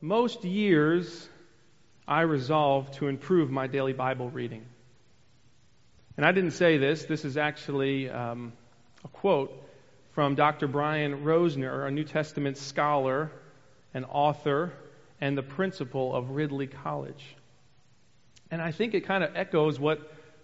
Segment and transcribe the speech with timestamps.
[0.00, 1.28] most years
[2.08, 4.64] I resolve to improve my daily Bible reading.
[6.16, 8.52] And I didn't say this, this is actually um,
[9.04, 9.52] a quote
[10.12, 10.66] from Dr.
[10.68, 13.30] Brian Rosner, a New Testament scholar,
[13.94, 14.72] and author,
[15.20, 17.24] and the principal of Ridley College.
[18.50, 20.00] And I think it kind of echoes what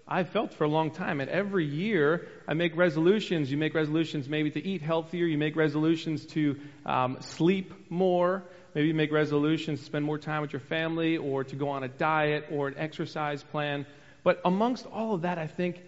[0.07, 1.21] I've felt for a long time.
[1.21, 3.51] And every year, I make resolutions.
[3.51, 5.27] You make resolutions maybe to eat healthier.
[5.27, 8.45] You make resolutions to um, sleep more.
[8.77, 11.89] Maybe make resolutions to spend more time with your family or to go on a
[11.89, 13.87] diet or an exercise plan.
[14.23, 15.81] But amongst all of that, I think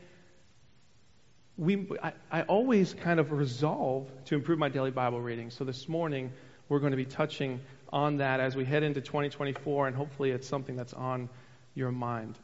[1.58, 5.50] we, I, I always kind of resolve to improve my daily Bible reading.
[5.50, 6.32] So this morning,
[6.70, 7.60] we're going to be touching
[7.92, 11.28] on that as we head into 2024, and hopefully it's something that's on
[11.74, 12.38] your mind.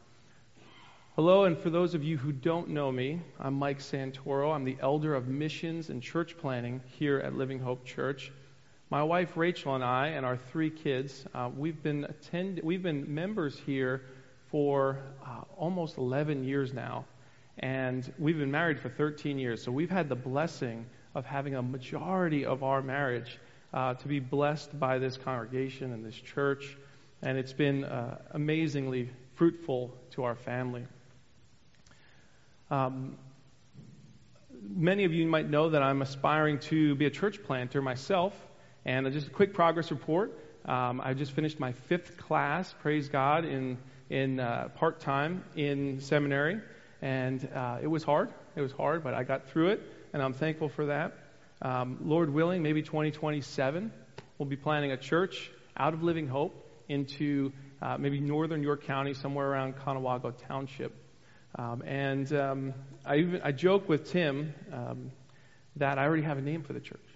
[1.16, 4.54] Hello, and for those of you who don't know me, I'm Mike Santoro.
[4.54, 8.30] I'm the elder of missions and church planting here at Living Hope Church.
[8.94, 13.12] My wife Rachel and I and our three kids, uh, we've been attend- we've been
[13.12, 14.02] members here
[14.52, 17.04] for uh, almost 11 years now,
[17.58, 19.60] and we've been married for 13 years.
[19.60, 23.40] So we've had the blessing of having a majority of our marriage
[23.72, 26.76] uh, to be blessed by this congregation and this church,
[27.20, 30.86] and it's been uh, amazingly fruitful to our family.
[32.70, 33.18] Um,
[34.62, 38.32] many of you might know that I'm aspiring to be a church planter myself.
[38.86, 40.38] And just a quick progress report.
[40.66, 43.78] Um, I just finished my fifth class, praise God, in,
[44.10, 46.60] in uh, part time in seminary.
[47.00, 48.30] And uh, it was hard.
[48.56, 49.82] It was hard, but I got through it,
[50.12, 51.12] and I'm thankful for that.
[51.60, 53.92] Um, Lord willing, maybe 2027,
[54.38, 56.54] we'll be planning a church out of Living Hope
[56.88, 60.94] into uh, maybe northern York County, somewhere around Conewago Township.
[61.56, 65.10] Um, and um, I, even, I joke with Tim um,
[65.76, 67.13] that I already have a name for the church.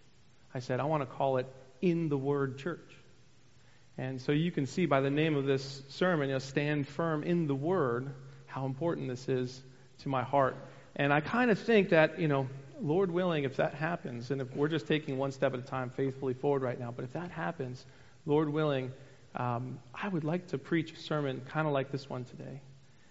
[0.55, 1.47] I said, I want to call it
[1.81, 2.97] In the Word Church.
[3.97, 7.25] And so you can see by the name of this sermon, you know, stand firm
[7.25, 8.11] in the Word,
[8.47, 9.63] how important this is
[10.03, 10.57] to my heart.
[10.97, 12.49] And I kind of think that, you know,
[12.81, 15.91] Lord willing, if that happens, and if we're just taking one step at a time
[15.91, 17.85] faithfully forward right now, but if that happens,
[18.25, 18.93] Lord willing,
[19.35, 22.61] um, I would like to preach a sermon kind of like this one today.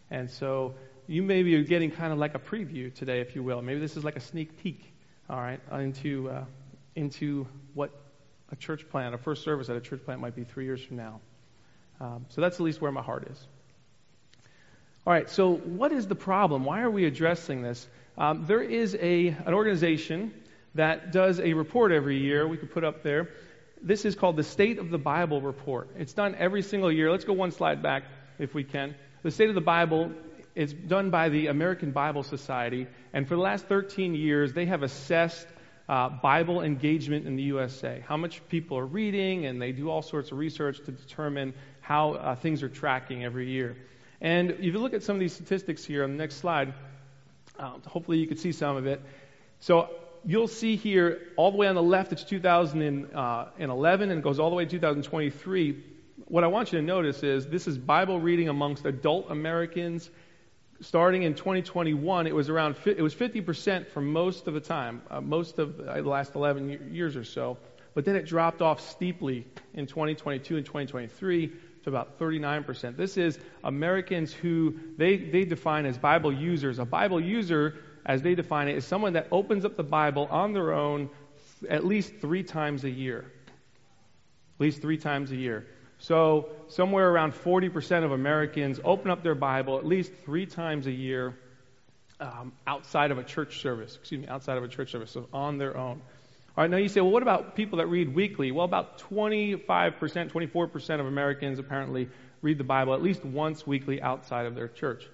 [0.10, 0.76] And so
[1.08, 3.62] you may be getting kind of like a preview today, if you will.
[3.62, 4.94] Maybe this is like a sneak peek,
[5.30, 6.46] all right, into uh,
[6.98, 7.92] into what
[8.52, 10.98] a church plant, a first service at a church plant might be three years from
[10.98, 11.22] now.
[12.02, 13.48] Um, so that's at least where my heart is.
[15.06, 16.66] All right, so what is the problem?
[16.66, 17.88] Why are we addressing this?
[18.18, 20.34] Um, there is a an organization
[20.76, 22.48] that does a report every year.
[22.48, 23.30] We could put up there.
[23.82, 25.90] This is called the State of the Bible Report.
[25.98, 27.12] It's done every single year.
[27.12, 28.04] Let's go one slide back
[28.40, 28.96] if we can.
[29.24, 30.12] The State of the Bible
[30.56, 34.82] is done by the American Bible Society, and for the last 13 years, they have
[34.82, 35.48] assessed
[35.90, 40.02] uh, Bible engagement in the USA, how much people are reading, and they do all
[40.02, 43.78] sorts of research to determine how uh, things are tracking every year.
[44.20, 46.74] And if you look at some of these statistics here on the next slide,
[47.58, 49.02] uh, hopefully you can see some of it.
[49.60, 49.90] So
[50.26, 54.40] you'll see here, all the way on the left, it's 2011, uh, and it goes
[54.40, 55.84] all the way to 2023.
[56.26, 60.10] What I want you to notice is this is Bible reading amongst adult Americans
[60.82, 65.22] starting in 2021, it was around it was 50% for most of the time, uh,
[65.22, 67.58] most of the last 11 years or so.
[67.94, 71.48] But then it dropped off steeply in 2022 and 2023
[71.84, 72.96] to about 39%.
[72.96, 76.80] This is Americans who they, they define as Bible users.
[76.80, 80.54] A Bible user, as they define it, is someone that opens up the Bible on
[80.54, 81.10] their own
[81.70, 83.32] at least three times a year.
[84.56, 85.66] At least three times a year.
[86.00, 90.92] So, somewhere around 40% of Americans open up their Bible at least three times a
[90.92, 91.36] year
[92.20, 93.96] um, outside of a church service.
[93.96, 96.02] Excuse me, outside of a church service, so on their own.
[96.56, 98.52] All right, now you say, well, what about people that read weekly?
[98.52, 102.10] Well, about 25%, 24% of Americans apparently
[102.42, 105.08] read the Bible at least once weekly outside of their church.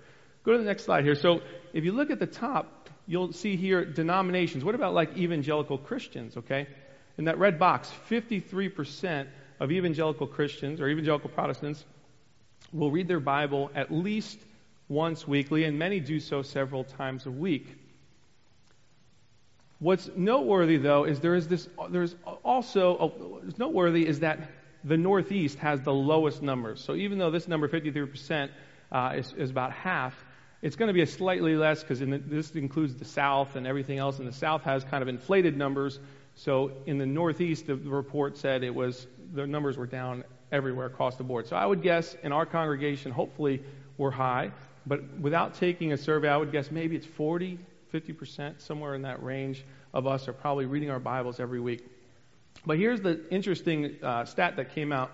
[0.43, 1.15] Go to the next slide here.
[1.15, 4.65] So, if you look at the top, you'll see here denominations.
[4.65, 6.67] What about like evangelical Christians, okay?
[7.17, 9.27] In that red box, 53%
[9.63, 11.85] of evangelical Christians or evangelical Protestants
[12.73, 14.37] will read their Bible at least
[14.89, 17.77] once weekly, and many do so several times a week.
[19.79, 21.69] What's noteworthy, though, is there is this.
[21.89, 22.13] There's
[22.43, 24.51] also noteworthy is that
[24.83, 26.83] the Northeast has the lowest numbers.
[26.83, 28.49] So even though this number, 53%,
[28.91, 30.13] uh, is, is about half,
[30.61, 34.19] it's going to be a slightly less because this includes the South and everything else,
[34.19, 36.01] and the South has kind of inflated numbers.
[36.35, 41.15] So in the Northeast, the report said it was the numbers were down everywhere across
[41.15, 41.47] the board.
[41.47, 43.63] So I would guess in our congregation, hopefully
[43.97, 44.51] we're high,
[44.85, 47.57] but without taking a survey, I would guess maybe it's 40,
[47.93, 49.63] 50%, somewhere in that range
[49.93, 51.85] of us are probably reading our Bibles every week.
[52.65, 55.11] But here's the interesting uh, stat that came out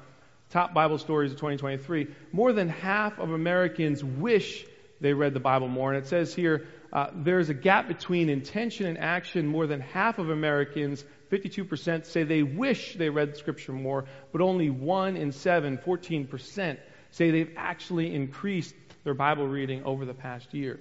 [0.49, 4.65] top Bible stories of 2023, more than half of Americans wish
[4.99, 5.93] they read the Bible more.
[5.93, 9.45] And it says here, uh, there's a gap between intention and action.
[9.45, 14.69] More than half of Americans, 52%, say they wish they read Scripture more, but only
[14.69, 16.77] one in seven, 14%,
[17.11, 20.79] say they've actually increased their Bible reading over the past year.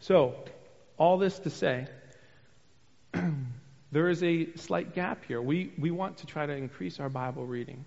[0.00, 0.34] So,
[0.98, 1.86] all this to say,
[3.92, 5.40] there is a slight gap here.
[5.40, 7.84] We, we want to try to increase our Bible reading.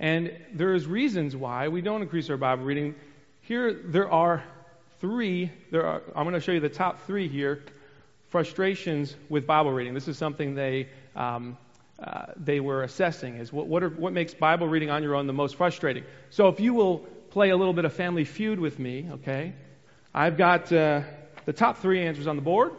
[0.00, 2.96] And there's reasons why we don't increase our Bible reading.
[3.42, 4.42] Here, there are
[5.02, 7.64] three, there are, I'm going to show you the top three here,
[8.28, 9.94] frustrations with Bible reading.
[9.94, 11.58] This is something they, um,
[11.98, 15.26] uh, they were assessing, is what, what, are, what makes Bible reading on your own
[15.26, 16.04] the most frustrating.
[16.30, 16.98] So if you will
[17.30, 19.54] play a little bit of Family Feud with me, okay,
[20.14, 21.02] I've got uh,
[21.46, 22.70] the top three answers on the board.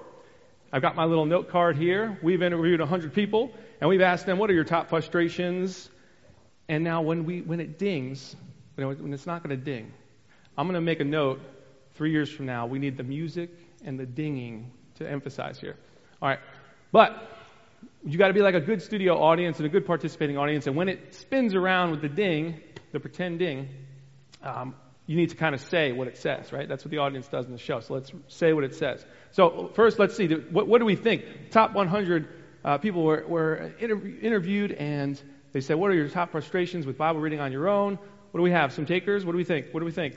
[0.72, 2.18] I've got my little note card here.
[2.24, 5.90] We've interviewed 100 people, and we've asked them, what are your top frustrations?
[6.70, 8.34] And now when, we, when it dings,
[8.76, 9.92] when it's not going to ding,
[10.58, 11.42] I'm going to make a note
[11.96, 12.66] three years from now.
[12.66, 13.50] We need the music
[13.84, 15.76] and the dinging to emphasize here.
[16.22, 16.40] All right.
[16.92, 17.30] But
[18.06, 20.68] you got to be like a good studio audience and a good participating audience.
[20.68, 22.62] And when it spins around with the ding,
[22.92, 23.70] the pretend ding,
[24.42, 24.76] um,
[25.06, 26.68] you need to kind of say what it says, right?
[26.68, 27.80] That's what the audience does in the show.
[27.82, 29.06] So let's say what it says.
[29.32, 30.28] So first, let's see.
[30.28, 31.52] What, what do we think?
[31.52, 32.28] Top 100
[32.64, 36.98] uh, people were, were inter- interviewed, and they said, "What are your top frustrations with
[36.98, 37.96] Bible reading on your own?"
[38.32, 38.72] What do we have?
[38.74, 39.26] Some takers.
[39.26, 39.68] What do we think?
[39.72, 40.16] What do we think?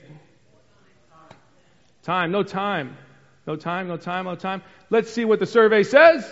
[2.07, 2.31] Time.
[2.31, 2.95] No time.
[3.45, 3.89] No time.
[3.89, 4.23] No time.
[4.23, 4.61] No time.
[4.89, 6.25] Let's see what the survey says.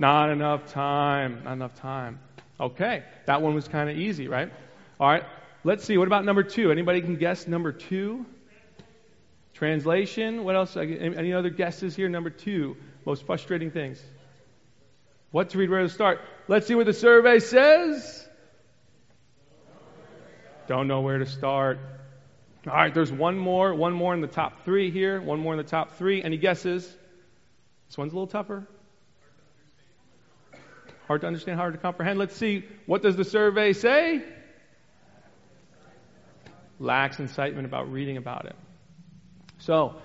[0.00, 1.44] Not enough time.
[1.44, 2.18] Not enough time.
[2.58, 3.04] Okay.
[3.26, 4.52] That one was kind of easy, right?
[4.98, 5.22] All right.
[5.62, 5.96] Let's see.
[5.96, 6.72] What about number two?
[6.72, 8.26] Anybody can guess number two?
[9.54, 10.42] Translation.
[10.42, 10.76] What else?
[10.76, 12.08] Any other guesses here?
[12.08, 12.76] Number two.
[13.06, 14.02] Most frustrating things.
[15.30, 16.20] What to read, where to start.
[16.48, 18.28] Let's see what the survey says.
[20.66, 21.78] Don't know where to start.
[22.66, 25.56] All right, there's one more, one more in the top three here, one more in
[25.56, 26.22] the top three.
[26.22, 26.84] Any guesses?
[27.88, 28.66] This one's a little tougher.
[31.06, 32.18] Hard to understand, hard to comprehend.
[32.18, 32.64] Let's see.
[32.84, 34.22] What does the survey say?
[36.78, 38.56] Lacks incitement about reading about it.
[39.58, 39.96] So,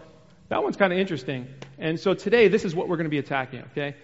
[0.48, 1.48] that one's kind of interesting.
[1.78, 3.96] And so today, this is what we're going to be attacking, okay?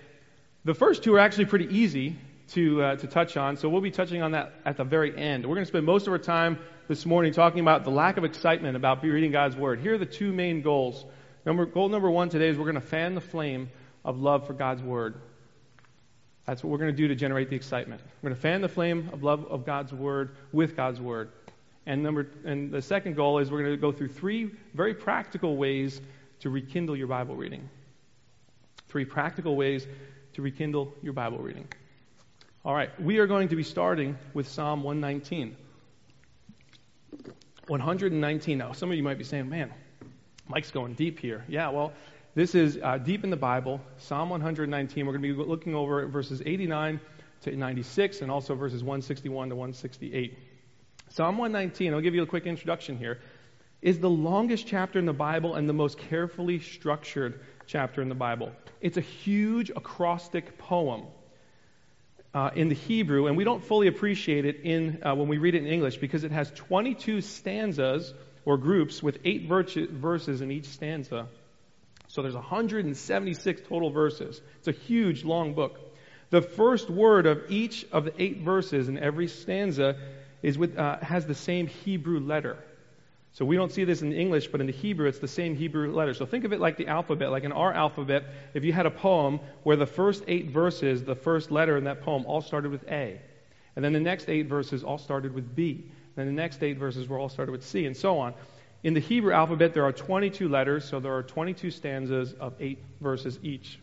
[0.65, 2.18] The first two are actually pretty easy
[2.51, 5.45] to, uh, to touch on, so we'll be touching on that at the very end.
[5.45, 8.25] We're going to spend most of our time this morning talking about the lack of
[8.25, 9.80] excitement about reading God's Word.
[9.80, 11.06] Here are the two main goals.
[11.45, 13.69] Number, goal number one today is we're going to fan the flame
[14.03, 15.15] of love for God's Word.
[16.45, 18.01] That's what we're going to do to generate the excitement.
[18.21, 21.31] We're going to fan the flame of love of God's Word with God's Word.
[21.86, 25.56] And number, and the second goal is we're going to go through three very practical
[25.56, 26.01] ways
[26.42, 27.69] to rekindle your Bible reading.
[28.89, 29.88] Three practical ways
[30.33, 31.68] to rekindle your Bible reading.
[32.63, 35.58] All right, we are going to be starting with Psalm 119.
[37.66, 38.72] 119 now.
[38.74, 39.74] Some of you might be saying, man,
[40.48, 41.44] Mike's going deep here.
[41.48, 41.92] Yeah, well,
[42.36, 45.08] this is uh, deep in the Bible, Psalm 119.
[45.08, 47.00] We're going to be looking over verses 89
[47.42, 50.38] to 96 and also verses 161 to 168.
[51.10, 53.22] Psalm 119, I'll give you a quick introduction here,
[53.81, 58.13] is the longest chapter in the Bible and the most carefully structured chapter in the
[58.13, 58.52] Bible.
[58.81, 61.08] It's a huge acrostic poem
[62.33, 65.56] uh, in the Hebrew, and we don't fully appreciate it in, uh, when we read
[65.56, 68.13] it in English because it has 22 stanzas
[68.46, 71.27] or groups with eight verses in each stanza.
[72.08, 74.41] So there's 176 total verses.
[74.60, 75.79] It's a huge, long book.
[76.29, 79.98] The first word of each of the eight verses in every stanza
[80.41, 82.58] is with, uh, has the same Hebrew letter.
[83.34, 85.94] So we don't see this in English, but in the Hebrew, it's the same Hebrew
[85.94, 86.14] letter.
[86.14, 87.32] So think of it like the alphabet.
[87.32, 91.16] Like in our alphabet, if you had a poem where the first eight verses, the
[91.16, 93.22] first letter in that poem all started with A.
[93.76, 95.86] And then the next eight verses all started with B.
[95.86, 98.34] And then the next eight verses were all started with C, and so on.
[98.84, 102.84] In the Hebrew alphabet, there are 22 letters, so there are 22 stanzas of eight
[103.00, 103.80] verses each.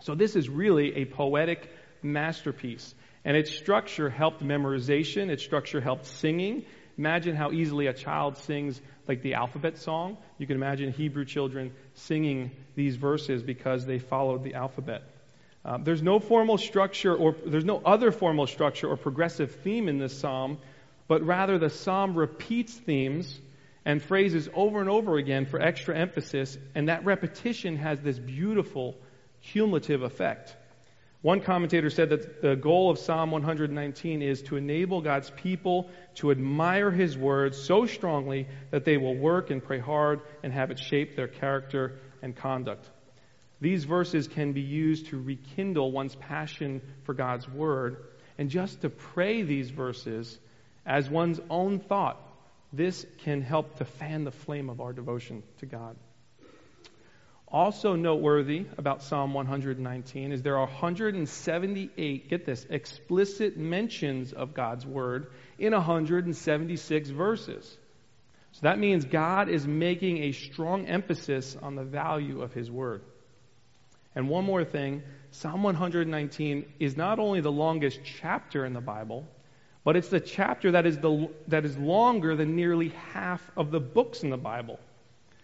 [0.00, 1.68] So this is really a poetic
[2.02, 2.94] masterpiece.
[3.24, 6.64] And its structure helped memorization, its structure helped singing,
[6.98, 10.16] Imagine how easily a child sings like the alphabet song.
[10.38, 15.02] You can imagine Hebrew children singing these verses because they followed the alphabet.
[15.64, 19.98] Uh, there's no formal structure or there's no other formal structure or progressive theme in
[19.98, 20.58] this psalm,
[21.06, 23.38] but rather the psalm repeats themes
[23.84, 28.96] and phrases over and over again for extra emphasis, and that repetition has this beautiful
[29.42, 30.54] cumulative effect.
[31.22, 36.30] One commentator said that the goal of Psalm 119 is to enable God's people to
[36.30, 40.78] admire His Word so strongly that they will work and pray hard and have it
[40.78, 42.88] shape their character and conduct.
[43.60, 47.98] These verses can be used to rekindle one's passion for God's Word
[48.40, 50.38] And just to pray these verses
[50.86, 52.18] as one's own thought,
[52.72, 55.94] this can help to fan the flame of our devotion to God.
[57.52, 64.86] Also noteworthy about Psalm 119 is there are 178, get this, explicit mentions of God's
[64.86, 67.76] word in 176 verses.
[68.52, 73.02] So that means God is making a strong emphasis on the value of his word.
[74.14, 75.02] And one more thing,
[75.32, 79.26] Psalm 119 is not only the longest chapter in the Bible,
[79.82, 83.80] but it's the chapter that is, the, that is longer than nearly half of the
[83.80, 84.78] books in the Bible.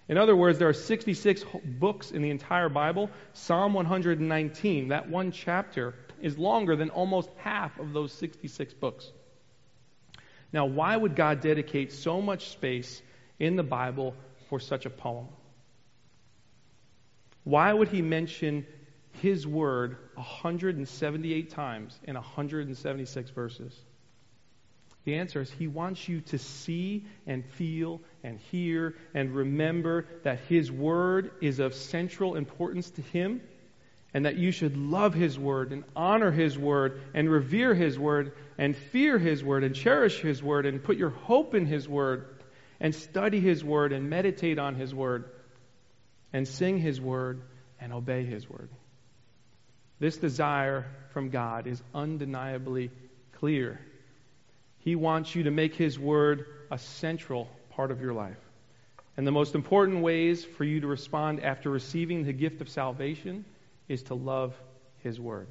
[0.08, 3.10] In other words, there are 66 books in the entire Bible.
[3.32, 9.10] Psalm 119, that one chapter, is longer than almost half of those 66 books.
[10.52, 13.02] Now, why would God dedicate so much space
[13.38, 14.14] in the Bible
[14.48, 15.26] for such a poem?
[17.42, 18.66] Why would he mention
[19.22, 23.76] his word 178 times in 176 verses?
[25.06, 30.40] The answer is He wants you to see and feel and hear and remember that
[30.49, 33.40] His Word is of central importance to Him
[34.12, 38.33] and that you should love His Word and honor His Word and revere His Word
[38.59, 42.26] and fear His Word and cherish His Word and put your hope in His Word
[42.80, 45.30] and study His Word and meditate on His Word
[46.33, 47.42] and sing His Word
[47.80, 48.71] and obey His Word.
[49.99, 52.90] This desire from God is undeniably
[53.33, 53.80] clear
[54.87, 58.38] he wants you to make His Word a central part of your life.
[59.16, 63.45] And the most important ways for you to respond after receiving the gift of salvation
[63.88, 64.54] is to love
[65.02, 65.47] His Word.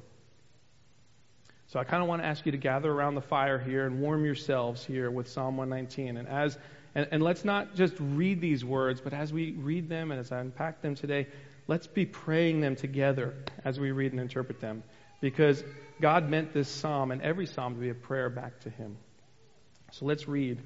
[1.68, 4.00] So I kind of want to ask you to gather around the fire here and
[4.00, 6.16] warm yourselves here with Psalm 119.
[6.16, 6.58] And as
[6.94, 10.32] and, and let's not just read these words, but as we read them and as
[10.32, 11.26] I unpack them today,
[11.66, 14.82] let's be praying them together as we read and interpret them.
[15.20, 15.62] Because
[16.00, 18.96] God meant this psalm and every psalm to be a prayer back to Him.
[19.92, 20.62] So let's read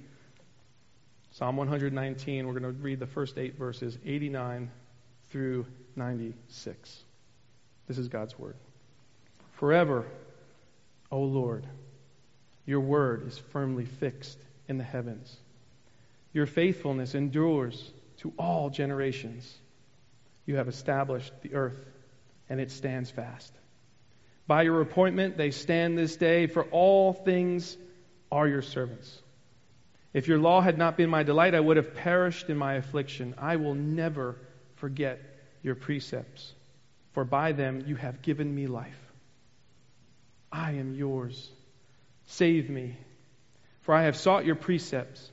[1.32, 2.46] Psalm 119.
[2.46, 4.70] We're going to read the first eight verses, 89
[5.30, 7.04] through 96.
[7.86, 8.56] This is God's word.
[9.52, 10.06] Forever,
[11.10, 11.64] O Lord,
[12.66, 15.36] your word is firmly fixed in the heavens.
[16.32, 19.52] Your faithfulness endures to all generations.
[20.46, 21.84] You have established the earth,
[22.48, 23.52] and it stands fast.
[24.46, 27.76] By your appointment, they stand this day, for all things
[28.32, 29.22] are your servants.
[30.12, 33.34] If your law had not been my delight, I would have perished in my affliction.
[33.38, 34.36] I will never
[34.76, 35.20] forget
[35.62, 36.52] your precepts,
[37.12, 38.98] for by them you have given me life.
[40.50, 41.48] I am yours.
[42.26, 42.96] Save me,
[43.82, 45.30] for I have sought your precepts.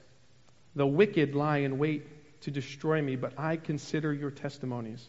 [0.75, 5.07] The wicked lie in wait to destroy me, but I consider your testimonies.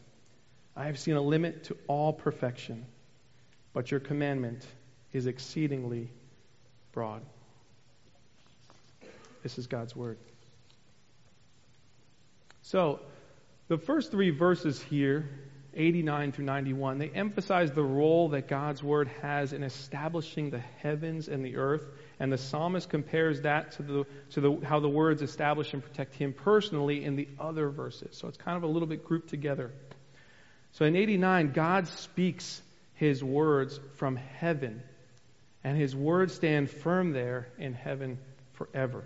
[0.75, 2.87] I have seen a limit to all perfection,
[3.75, 4.66] but your commandment
[5.12, 6.10] is exceedingly
[6.92, 7.22] broad.
[9.48, 10.18] This is God's Word.
[12.60, 13.00] So,
[13.68, 15.26] the first three verses here,
[15.72, 21.28] 89 through 91, they emphasize the role that God's Word has in establishing the heavens
[21.28, 21.86] and the earth.
[22.20, 26.14] And the psalmist compares that to, the, to the, how the words establish and protect
[26.14, 28.18] him personally in the other verses.
[28.18, 29.72] So it's kind of a little bit grouped together.
[30.72, 32.60] So in 89, God speaks
[32.96, 34.82] his words from heaven,
[35.64, 38.18] and his words stand firm there in heaven
[38.58, 39.04] forever.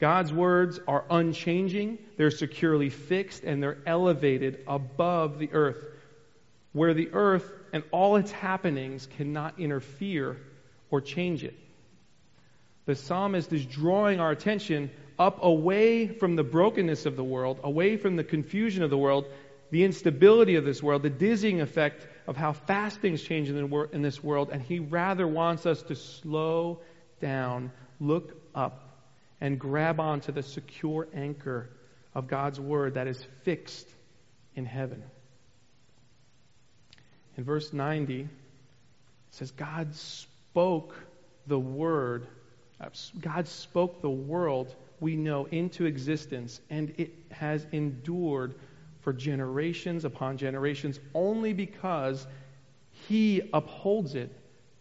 [0.00, 5.84] God's words are unchanging, they're securely fixed, and they're elevated above the earth,
[6.72, 10.36] where the earth and all its happenings cannot interfere
[10.90, 11.54] or change it.
[12.86, 17.96] The psalmist is drawing our attention up away from the brokenness of the world, away
[17.96, 19.26] from the confusion of the world,
[19.70, 24.22] the instability of this world, the dizzying effect of how fast things change in, this
[24.22, 26.80] world, and he rather wants us to slow
[27.20, 28.83] down, look up,
[29.44, 31.68] and grab onto the secure anchor
[32.14, 33.86] of God's word that is fixed
[34.56, 35.02] in heaven.
[37.36, 38.28] In verse 90, it
[39.32, 40.96] says, God spoke
[41.46, 42.26] the word,
[42.80, 42.88] uh,
[43.20, 48.54] God spoke the world we know into existence, and it has endured
[49.02, 52.26] for generations upon generations only because
[53.08, 54.34] He upholds it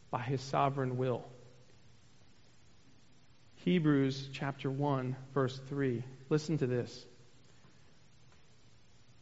[0.10, 1.26] by His sovereign will.
[3.64, 6.04] Hebrews chapter 1, verse 3.
[6.30, 7.06] Listen to this.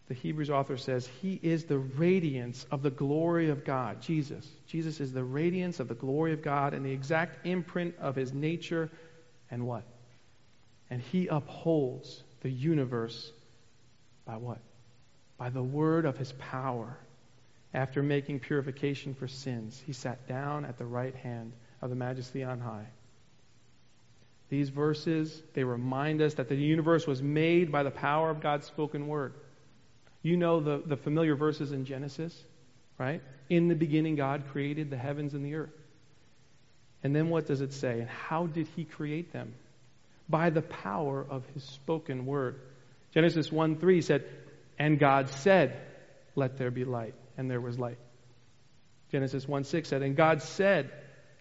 [0.07, 4.01] The Hebrews author says, He is the radiance of the glory of God.
[4.01, 4.45] Jesus.
[4.65, 8.33] Jesus is the radiance of the glory of God and the exact imprint of His
[8.33, 8.89] nature.
[9.51, 9.83] And what?
[10.89, 13.31] And He upholds the universe
[14.25, 14.59] by what?
[15.37, 16.97] By the word of His power.
[17.75, 22.43] After making purification for sins, He sat down at the right hand of the majesty
[22.43, 22.87] on high.
[24.51, 28.67] These verses, they remind us that the universe was made by the power of God's
[28.67, 29.33] spoken word.
[30.23, 32.37] You know the, the familiar verses in Genesis,
[32.97, 33.21] right?
[33.49, 35.71] In the beginning, God created the heavens and the earth.
[37.01, 38.01] And then what does it say?
[38.01, 39.53] And how did he create them?
[40.27, 42.59] By the power of his spoken word.
[43.13, 44.25] Genesis 1 3 said,
[44.77, 45.79] And God said,
[46.35, 47.15] Let there be light.
[47.37, 47.97] And there was light.
[49.13, 50.91] Genesis 1 6 said, And God said,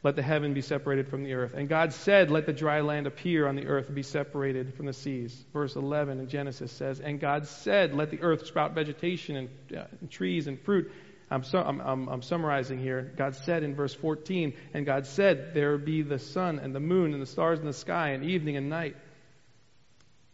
[0.03, 1.53] let the heaven be separated from the earth.
[1.55, 4.87] And God said, Let the dry land appear on the earth and be separated from
[4.87, 5.45] the seas.
[5.53, 9.85] Verse 11 in Genesis says, And God said, Let the earth sprout vegetation and, uh,
[10.01, 10.91] and trees and fruit.
[11.31, 13.13] I'm, su- I'm, I'm, I'm, summarizing here.
[13.17, 17.13] God said in verse 14, And God said, There be the sun and the moon
[17.13, 18.97] and the stars in the sky, and evening and night.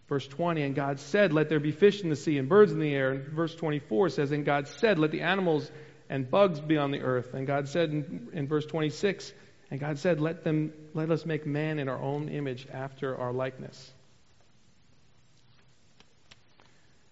[0.08, 2.78] Verse 20, and God said, Let there be fish in the sea and birds in
[2.78, 3.10] the air.
[3.10, 5.70] And verse 24 says, And God said, Let the animals
[6.08, 7.34] and bugs be on the earth.
[7.34, 9.32] And God said in, in verse 26,
[9.70, 13.32] and God said, let, them, let us make man in our own image after our
[13.32, 13.92] likeness.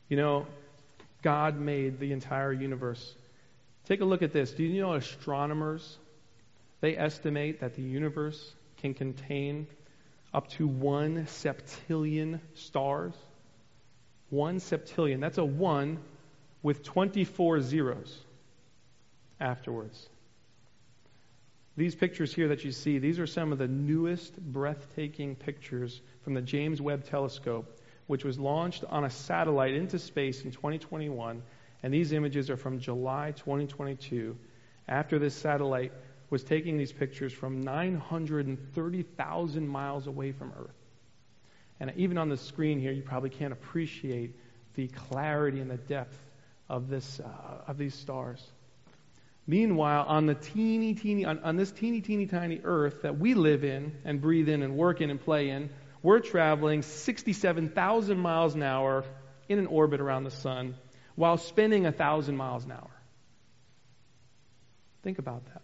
[0.08, 0.46] You know,
[1.22, 3.14] God made the entire universe.
[3.86, 4.52] Take a look at this.
[4.52, 5.98] Do you know astronomers?
[6.80, 9.66] They estimate that the universe can contain
[10.32, 13.14] up to one septillion stars.
[14.30, 15.20] One septillion.
[15.20, 15.98] That's a one
[16.62, 18.18] with 24 zeros
[19.40, 20.08] afterwards.
[21.76, 26.34] These pictures here that you see, these are some of the newest breathtaking pictures from
[26.34, 31.42] the James Webb Telescope, which was launched on a satellite into space in 2021.
[31.82, 34.36] And these images are from July 2022,
[34.86, 35.90] after this satellite
[36.30, 40.76] was taking these pictures from 930,000 miles away from Earth.
[41.80, 44.36] And even on the screen here, you probably can't appreciate
[44.74, 46.18] the clarity and the depth
[46.68, 48.44] of, this, uh, of these stars.
[49.46, 53.62] Meanwhile, on the teeny, teeny, on, on this teeny, teeny, tiny earth that we live
[53.62, 55.68] in and breathe in and work in and play in,
[56.02, 59.04] we're traveling 67,000 miles an hour
[59.48, 60.74] in an orbit around the sun
[61.14, 62.90] while spinning 1,000 miles an hour.
[65.02, 65.62] Think about that.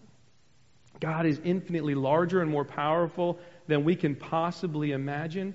[1.00, 5.55] God is infinitely larger and more powerful than we can possibly imagine.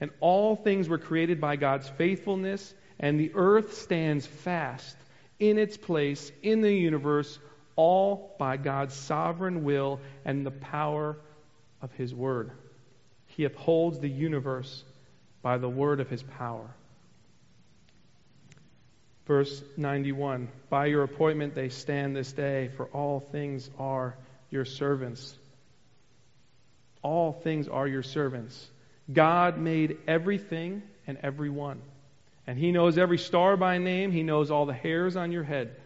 [0.00, 4.96] And all things were created by God's faithfulness, and the earth stands fast
[5.40, 7.38] in its place in the universe
[7.76, 11.16] all by God's sovereign will and the power
[11.82, 12.52] of His Word.
[13.26, 14.84] He upholds the universe
[15.42, 16.70] by the word of His power.
[19.26, 24.16] Verse 91 By your appointment they stand this day, for all things are
[24.50, 25.36] your servants.
[27.02, 28.68] All things are your servants.
[29.12, 31.82] God made everything and everyone.
[32.46, 35.76] And He knows every star by name, He knows all the hairs on your head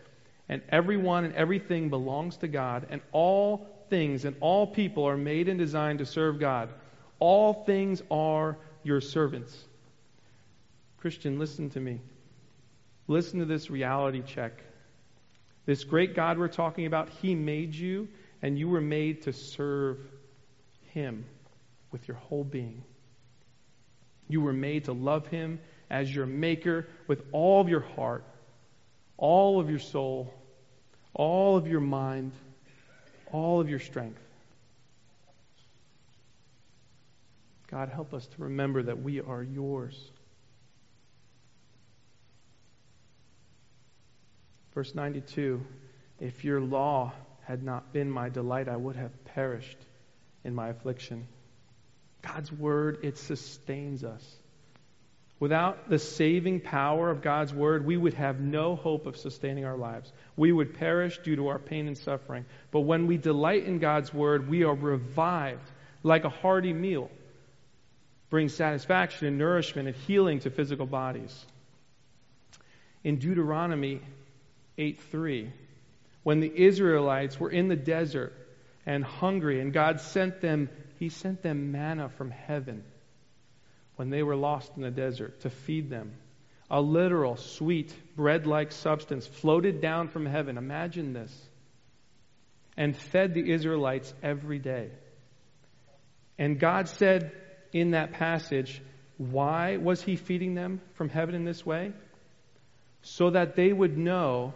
[0.49, 5.49] and everyone and everything belongs to God, and all things and all people are made
[5.49, 6.71] and designed to serve God.
[7.19, 9.57] All things are your servants.
[10.99, 12.01] Christian, listen to me.
[13.07, 14.63] Listen to this reality check.
[15.67, 18.09] This great God we're talking about, He made you,
[18.43, 19.99] and you were made to serve
[20.93, 21.25] Him
[21.91, 22.83] with your whole being.
[24.29, 28.25] You were made to love Him as your Maker with all of your heart,
[29.19, 30.33] all of your soul,
[31.13, 32.33] all of your mind,
[33.31, 34.21] all of your strength.
[37.71, 40.11] God, help us to remember that we are yours.
[44.73, 45.61] Verse 92
[46.21, 49.79] If your law had not been my delight, I would have perished
[50.45, 51.27] in my affliction.
[52.23, 54.25] God's word, it sustains us.
[55.41, 59.77] Without the saving power of God's word, we would have no hope of sustaining our
[59.77, 60.13] lives.
[60.37, 62.45] We would perish due to our pain and suffering.
[62.73, 65.71] But when we delight in God's word, we are revived
[66.03, 67.09] like a hearty meal,
[68.31, 71.47] brings satisfaction and nourishment and healing to physical bodies.
[73.05, 74.01] In Deuteronomy
[74.77, 75.53] 8:3,
[76.25, 78.33] when the Israelites were in the desert
[78.85, 82.83] and hungry and God sent them, he sent them manna from heaven
[83.99, 86.13] when they were lost in the desert to feed them.
[86.71, 90.57] A literal, sweet, bread like substance floated down from heaven.
[90.57, 91.37] Imagine this.
[92.77, 94.91] And fed the Israelites every day.
[96.39, 97.33] And God said
[97.73, 98.81] in that passage,
[99.17, 101.93] why was He feeding them from heaven in this way?
[103.03, 104.55] So that they would know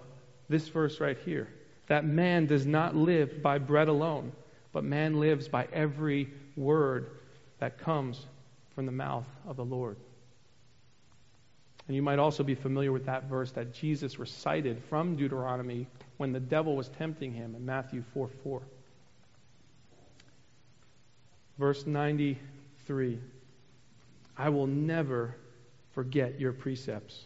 [0.49, 1.49] this verse right here
[1.89, 4.31] that man does not live by bread alone,
[4.71, 7.11] but man lives by every word
[7.59, 8.25] that comes
[8.75, 9.97] from the mouth of the Lord.
[11.87, 16.33] And you might also be familiar with that verse that Jesus recited from Deuteronomy when
[16.33, 18.63] the devil was tempting him in Matthew 4 4.
[21.59, 23.19] Verse 93
[24.37, 25.37] I will never
[25.95, 27.25] forget your precepts,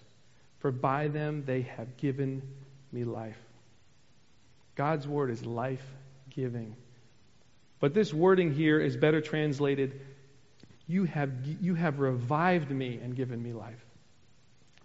[0.58, 2.42] for by them they have given
[2.92, 3.38] me life.
[4.74, 5.84] God's word is life
[6.30, 6.74] giving.
[7.78, 10.00] But this wording here is better translated
[10.86, 13.84] you have, you have revived me and given me life.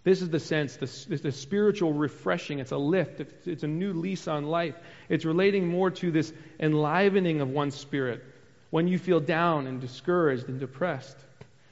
[0.04, 2.58] This is the sense, the, spiritual refreshing.
[2.58, 4.74] It's a lift, it's, it's a new lease on life.
[5.08, 8.22] It's relating more to this enlivening of one's spirit
[8.70, 11.16] when you feel down and discouraged and depressed.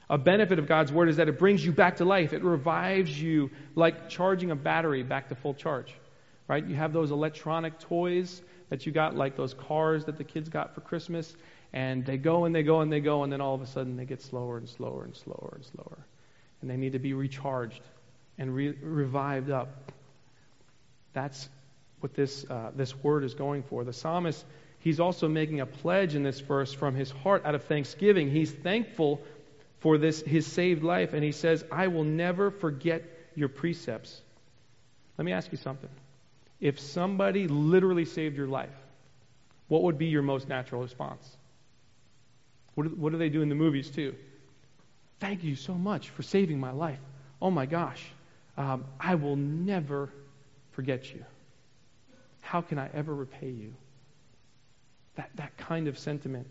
[0.09, 2.31] A benefit of God's Word is that it brings you back to life.
[2.31, 5.93] It revives you like charging a battery back to full charge.
[6.47, 6.65] Right?
[6.65, 10.75] You have those electronic toys that you got, like those cars that the kids got
[10.75, 11.33] for Christmas,
[11.73, 13.97] and they go and they go and they go, and then all of a sudden
[13.97, 16.05] they get slower and slower and slower and slower.
[16.61, 17.81] And they need to be recharged
[18.37, 19.91] and re- revived up.
[21.13, 21.49] That's
[21.99, 23.83] what this, uh, this word is going for.
[23.83, 24.45] The psalmist,
[24.79, 28.29] he's also making a pledge in this verse from his heart out of thanksgiving.
[28.29, 29.21] He's thankful
[29.81, 33.03] for this his saved life and he says i will never forget
[33.35, 34.21] your precepts
[35.17, 35.89] let me ask you something
[36.59, 38.69] if somebody literally saved your life
[39.67, 41.37] what would be your most natural response
[42.75, 44.15] what do, what do they do in the movies too
[45.19, 46.99] thank you so much for saving my life
[47.41, 48.03] oh my gosh
[48.57, 50.09] um, i will never
[50.71, 51.23] forget you
[52.41, 53.73] how can i ever repay you
[55.15, 56.47] that, that kind of sentiment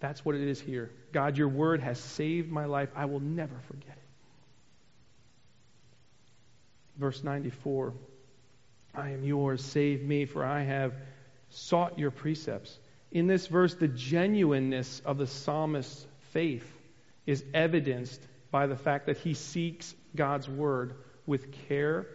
[0.00, 0.90] that's what it is here.
[1.12, 2.88] God, your word has saved my life.
[2.96, 4.08] I will never forget it.
[6.98, 7.92] Verse 94
[8.92, 9.64] I am yours.
[9.64, 10.94] Save me, for I have
[11.50, 12.76] sought your precepts.
[13.12, 16.70] In this verse, the genuineness of the psalmist's faith
[17.26, 18.20] is evidenced
[18.50, 20.94] by the fact that he seeks God's word
[21.26, 22.06] with care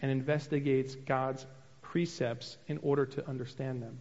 [0.00, 1.44] and investigates God's
[1.80, 3.98] precepts in order to understand them.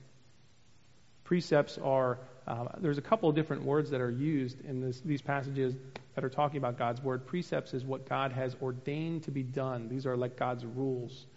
[1.23, 5.21] Precepts are uh, there's a couple of different words that are used in this, these
[5.21, 5.75] passages
[6.15, 7.25] that are talking about God's word.
[7.27, 9.87] Precepts is what God has ordained to be done.
[9.87, 11.27] These are like God's rules.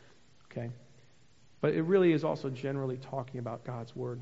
[0.51, 0.71] Okay?
[1.61, 4.21] But it really is also generally talking about God's word.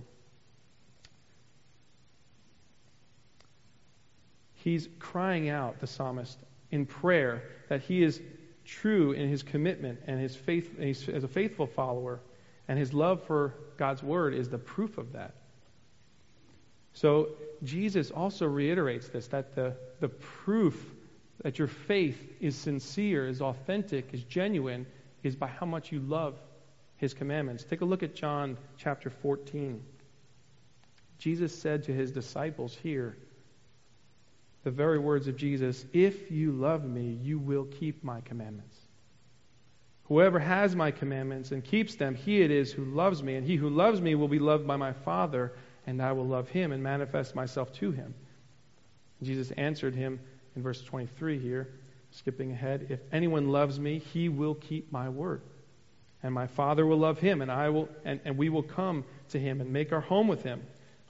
[4.62, 6.38] He's crying out, the psalmist,
[6.70, 8.20] in prayer that he is
[8.64, 12.20] true in his commitment and his faith as a faithful follower,
[12.68, 15.34] and his love for God's word is the proof of that.
[16.94, 17.30] So
[17.64, 20.80] Jesus also reiterates this that the, the proof
[21.42, 24.86] that your faith is sincere, is authentic, is genuine,
[25.24, 26.36] is by how much you love
[26.98, 27.64] his commandments.
[27.64, 29.82] Take a look at John chapter 14.
[31.18, 33.16] Jesus said to his disciples here,
[34.64, 38.76] the very words of Jesus, If you love me, you will keep my commandments.
[40.04, 43.56] Whoever has my commandments and keeps them, he it is who loves me, and he
[43.56, 45.52] who loves me will be loved by my Father
[45.86, 48.14] and I will love him and manifest myself to him.
[49.22, 50.20] Jesus answered him
[50.56, 51.68] in verse 23 here,
[52.10, 55.42] skipping ahead, if anyone loves me, he will keep my word.
[56.22, 59.40] And my Father will love him, and I will and, and we will come to
[59.40, 60.62] him and make our home with him.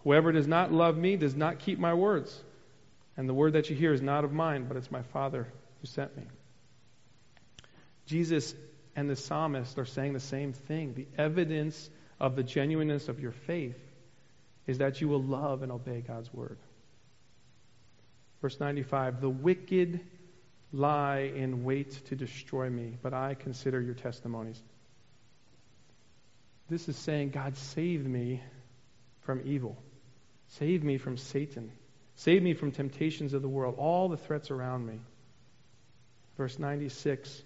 [0.05, 2.43] Whoever does not love me does not keep my words.
[3.23, 5.47] And the word that you hear is not of mine, but it's my Father
[5.81, 6.25] who sent me.
[8.07, 8.53] Jesus
[8.97, 10.95] and the psalmist are saying the same thing.
[10.95, 13.79] The evidence of the genuineness of your faith
[14.67, 16.59] is that you will love and obey God's word.
[18.41, 20.01] Verse 95 The wicked
[20.73, 24.61] lie in wait to destroy me, but I consider your testimonies.
[26.69, 28.43] This is saying, God, save me
[29.21, 29.81] from evil.
[30.49, 31.71] Save me from Satan.
[32.17, 35.01] Save me from temptations of the world, all the threats around me.
[36.37, 37.43] Verse 96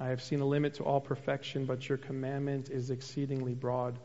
[0.00, 3.96] I have seen a limit to all perfection, but your commandment is exceedingly broad.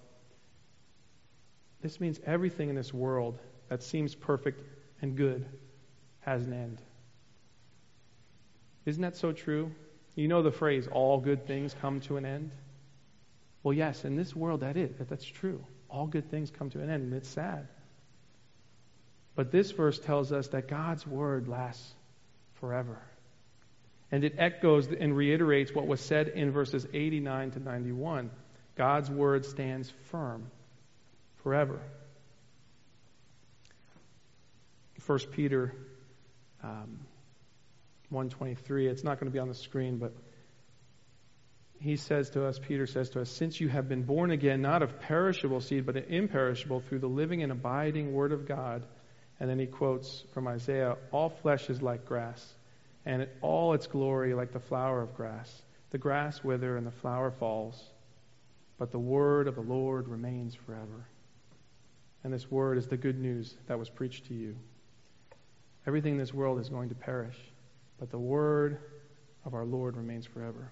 [1.82, 4.62] This means everything in this world that seems perfect
[5.02, 5.46] and good
[6.22, 6.82] has an end.
[8.86, 9.72] Isn't that so true?
[10.16, 12.52] You know the phrase, all good things come to an end?
[13.64, 14.92] Well, yes, in this world that is.
[15.00, 15.66] That's true.
[15.90, 17.68] All good things come to an end, and it's sad.
[19.40, 21.94] But this verse tells us that God's word lasts
[22.56, 23.02] forever.
[24.12, 28.32] And it echoes and reiterates what was said in verses 89 to 91.
[28.76, 30.52] God's word stands firm
[31.42, 31.80] forever.
[35.06, 35.74] 1 Peter
[36.62, 37.00] um,
[38.10, 40.12] 123, it's not going to be on the screen, but
[41.80, 44.84] he says to us, Peter says to us, Since you have been born again, not
[44.84, 48.84] of perishable seed, but imperishable, through the living and abiding Word of God.
[49.40, 52.56] And then he quotes from Isaiah All flesh is like grass,
[53.06, 55.62] and all its glory like the flower of grass.
[55.92, 57.82] The grass wither and the flower falls,
[58.78, 61.08] but the word of the Lord remains forever.
[62.24, 64.56] And this word is the good news that was preached to you.
[65.88, 67.38] Everything in this world is going to perish,
[67.98, 68.78] but the word
[69.46, 70.72] of our Lord remains forever.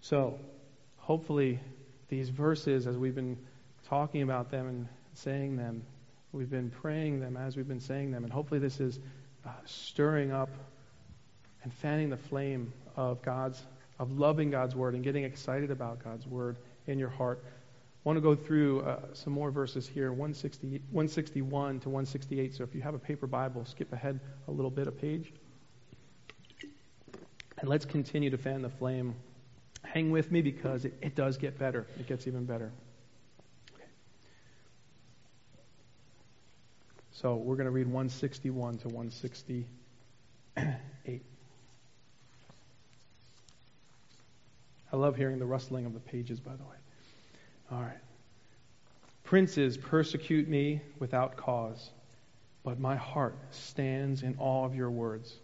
[0.00, 0.38] So,
[0.96, 1.60] hopefully,
[2.08, 3.36] these verses, as we've been
[3.88, 5.82] talking about them and saying them,
[6.32, 8.98] we've been praying them as we've been saying them, and hopefully, this is
[9.46, 10.50] uh, stirring up
[11.62, 13.62] and fanning the flame of God's,
[13.98, 17.42] of loving God's word and getting excited about God's word in your heart.
[17.44, 22.54] I want to go through uh, some more verses here 160, 161 to 168.
[22.54, 25.32] So if you have a paper Bible, skip ahead a little bit a page.
[27.58, 29.14] And let's continue to fan the flame.
[29.82, 31.86] Hang with me because it, it does get better.
[31.98, 32.70] It gets even better.
[37.20, 39.66] So we're going to read 161 to 168.
[44.92, 46.76] I love hearing the rustling of the pages, by the way.
[47.72, 47.98] All right.
[49.24, 51.90] Princes persecute me without cause,
[52.62, 55.34] but my heart stands in awe of your words.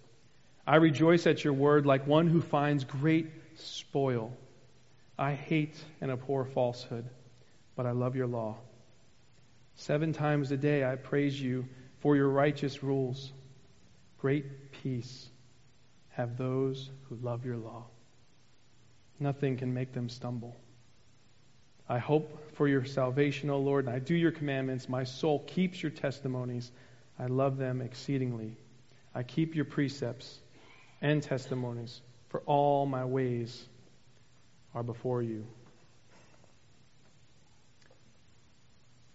[0.69, 4.33] I rejoice at your word like one who finds great spoil.
[5.19, 7.05] I hate and abhor falsehood,
[7.75, 8.59] but I love your law.
[9.77, 11.67] Seven times a day I praise you
[12.01, 13.33] for your righteous rules.
[14.19, 15.29] Great peace
[16.11, 17.85] have those who love your law.
[19.19, 20.57] Nothing can make them stumble.
[21.89, 24.89] I hope for your salvation, O Lord, and I do your commandments.
[24.89, 26.71] My soul keeps your testimonies.
[27.19, 28.57] I love them exceedingly.
[29.15, 30.39] I keep your precepts
[31.03, 33.69] and testimonies, for all my ways
[34.75, 35.47] are before you.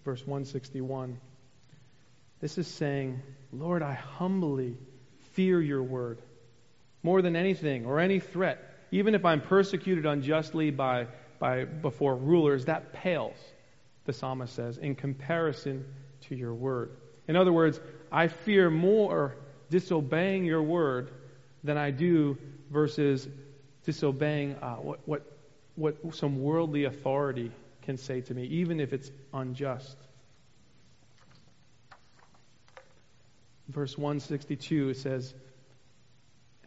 [0.10, 1.20] Verse 161.
[2.42, 3.22] This is saying,
[3.54, 4.76] Lord, I humbly
[5.34, 6.20] fear your word
[7.04, 8.58] more than anything or any threat.
[8.90, 11.06] Even if I'm persecuted unjustly by
[11.38, 13.38] by, before rulers, that pales,
[14.06, 15.86] the psalmist says, in comparison
[16.22, 16.90] to your word.
[17.28, 17.80] In other words,
[18.12, 19.36] I fear more
[19.70, 21.12] disobeying your word
[21.64, 22.36] than I do
[22.72, 23.28] versus
[23.86, 25.28] disobeying uh, what, what,
[25.76, 27.52] what some worldly authority
[27.90, 29.98] can say to me, even if it's unjust.
[33.68, 35.34] Verse 162, it says,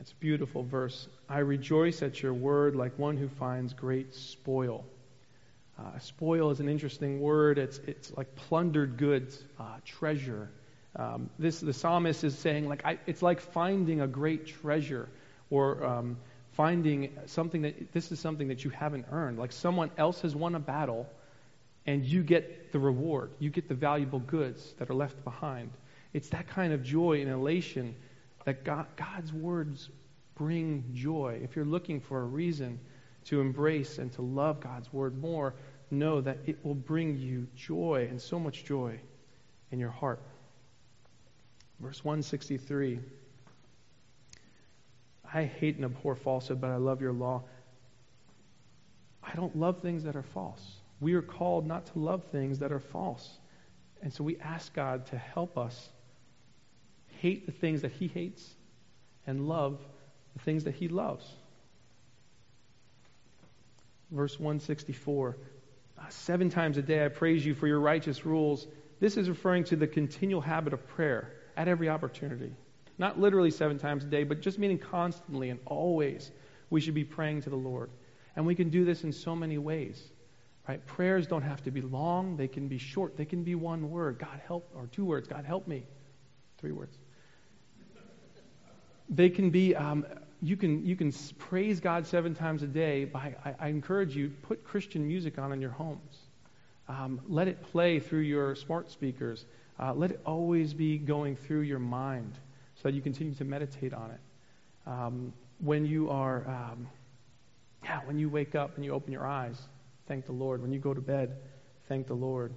[0.00, 1.06] it's a beautiful verse.
[1.28, 4.84] I rejoice at your word like one who finds great spoil.
[5.78, 7.56] Uh, spoil is an interesting word.
[7.56, 10.50] It's, it's like plundered goods, uh, treasure.
[10.96, 15.08] Um, this the psalmist is saying like I, it's like finding a great treasure
[15.50, 16.16] or um,
[16.52, 19.38] finding something that this is something that you haven't earned.
[19.38, 21.08] Like someone else has won a battle,
[21.86, 23.30] and you get the reward.
[23.38, 25.70] You get the valuable goods that are left behind.
[26.12, 27.94] It's that kind of joy and elation
[28.44, 29.88] that God, God's words
[30.34, 31.40] bring joy.
[31.42, 32.78] If you're looking for a reason
[33.26, 35.54] to embrace and to love God's word more,
[35.90, 38.98] know that it will bring you joy and so much joy
[39.70, 40.20] in your heart.
[41.80, 43.00] Verse 163
[45.32, 47.42] I hate and abhor falsehood, but I love your law.
[49.22, 50.62] I don't love things that are false.
[51.00, 53.28] We are called not to love things that are false.
[54.02, 55.88] And so we ask God to help us
[57.20, 58.46] hate the things that he hates
[59.26, 59.78] and love
[60.34, 61.24] the things that he loves.
[64.10, 65.36] Verse 164
[65.98, 68.66] uh, Seven times a day I praise you for your righteous rules.
[69.00, 72.52] This is referring to the continual habit of prayer at every opportunity.
[73.02, 76.30] Not literally seven times a day, but just meaning constantly and always
[76.70, 77.90] we should be praying to the Lord.
[78.36, 80.00] And we can do this in so many ways.
[80.68, 80.86] Right?
[80.86, 84.20] Prayers don't have to be long, they can be short, they can be one word,
[84.20, 85.82] God help, or two words, God help me.
[86.58, 86.96] Three words
[89.08, 90.06] they can be um,
[90.40, 94.30] you can you can praise God seven times a day by I, I encourage you
[94.42, 96.18] put Christian music on in your homes.
[96.88, 99.44] Um, let it play through your smart speakers.
[99.78, 102.38] Uh, let it always be going through your mind
[102.82, 104.20] so that you continue to meditate on it.
[104.86, 106.88] Um, when you are um,
[107.84, 109.60] yeah, when you wake up and you open your eyes,
[110.06, 110.62] thank the Lord.
[110.62, 111.36] When you go to bed,
[111.88, 112.52] thank the Lord.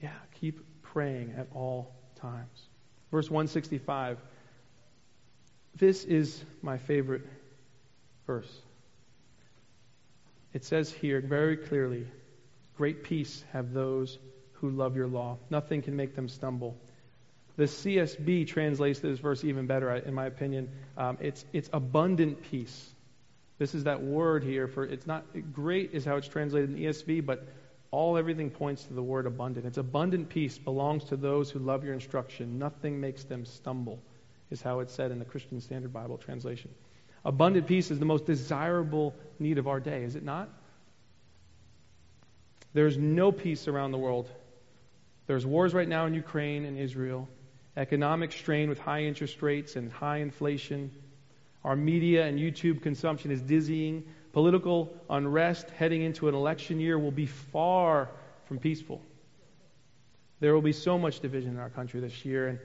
[0.00, 2.68] Yeah, keep praying at all times.
[3.10, 4.18] Verse 165.
[5.76, 7.22] This is my favorite
[8.26, 8.50] verse.
[10.52, 12.06] It says here very clearly
[12.80, 14.18] Great peace have those
[14.52, 15.36] who love your law.
[15.50, 16.78] Nothing can make them stumble.
[17.60, 20.70] The CSB translates this verse even better, in my opinion.
[20.96, 22.88] Um, it's, it's abundant peace.
[23.58, 26.86] This is that word here for it's not great is how it's translated in the
[26.86, 27.46] ESV, but
[27.90, 29.66] all everything points to the word abundant.
[29.66, 32.58] It's abundant peace belongs to those who love your instruction.
[32.58, 34.00] Nothing makes them stumble,
[34.50, 36.70] is how it's said in the Christian Standard Bible translation.
[37.26, 40.48] Abundant peace is the most desirable need of our day, is it not?
[42.72, 44.30] There's no peace around the world.
[45.26, 47.28] There's wars right now in Ukraine and Israel,
[47.76, 50.90] economic strain with high interest rates and high inflation.
[51.64, 54.04] Our media and YouTube consumption is dizzying.
[54.32, 58.10] Political unrest heading into an election year will be far
[58.46, 59.02] from peaceful.
[60.40, 62.58] There will be so much division in our country this year, and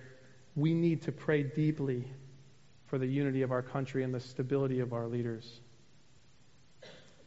[0.55, 2.05] we need to pray deeply
[2.87, 5.59] for the unity of our country and the stability of our leaders.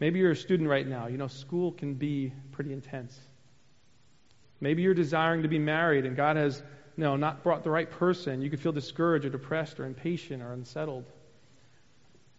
[0.01, 1.09] Maybe you're a student right now.
[1.09, 3.19] You know, school can be pretty intense.
[4.61, 6.63] Maybe you're desiring to be married and God has
[7.05, 8.43] know, not brought the right person.
[8.43, 11.05] You could feel discouraged or depressed or impatient or unsettled.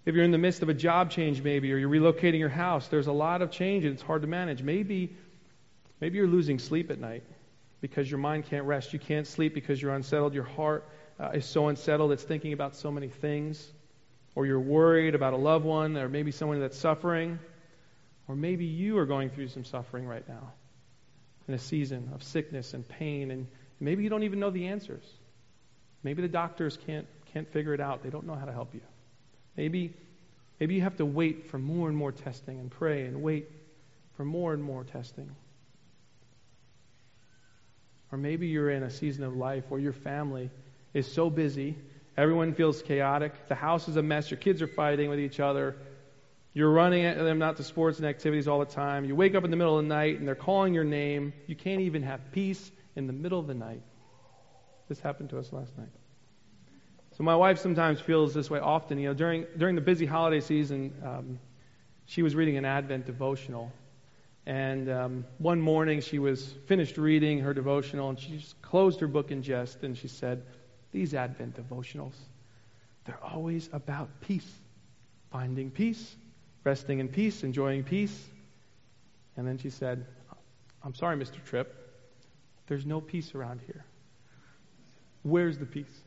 [0.06, 2.88] If you're in the midst of a job change, maybe, or you're relocating your house,
[2.88, 4.62] there's a lot of change and it's hard to manage.
[4.62, 5.16] Maybe,
[6.02, 7.24] maybe you're losing sleep at night
[7.82, 8.94] because your mind can't rest.
[8.94, 10.34] You can't sleep because you're unsettled.
[10.34, 10.88] Your heart
[11.20, 13.66] uh, is so unsettled, it's thinking about so many things.
[14.36, 17.40] Or you're worried about a loved one, or maybe someone that's suffering.
[18.28, 20.54] Or maybe you are going through some suffering right now
[21.48, 23.48] in a season of sickness and pain, and
[23.80, 25.04] maybe you don't even know the answers.
[26.04, 28.82] Maybe the doctors can't, can't figure it out, they don't know how to help you.
[29.58, 29.94] Maybe,
[30.60, 33.50] maybe you have to wait for more and more testing and pray and wait
[34.16, 35.30] for more and more testing.
[38.12, 40.50] Or maybe you're in a season of life where your family
[40.94, 41.76] is so busy,
[42.18, 45.76] everyone feels chaotic, the house is a mess, your kids are fighting with each other,
[46.54, 49.52] you're running them out to sports and activities all the time, you wake up in
[49.52, 52.72] the middle of the night and they're calling your name, you can't even have peace
[53.00, 53.82] in the middle of the night.
[54.88, 55.90] This happened to us last night.
[57.18, 59.00] So my wife sometimes feels this way often.
[59.00, 61.40] You know, during during the busy holiday season, um,
[62.06, 63.72] she was reading an Advent devotional,
[64.46, 69.08] and um, one morning she was finished reading her devotional and she just closed her
[69.08, 70.44] book in jest and she said,
[70.92, 72.16] These Advent devotionals,
[73.06, 74.52] they're always about peace,
[75.32, 76.16] finding peace,
[76.64, 78.28] resting in peace, enjoying peace.
[79.38, 80.06] And then she said,
[80.84, 81.44] I'm sorry, Mr.
[81.46, 81.79] Tripp,
[82.70, 83.84] there's no peace around here.
[85.24, 86.04] Where's the peace?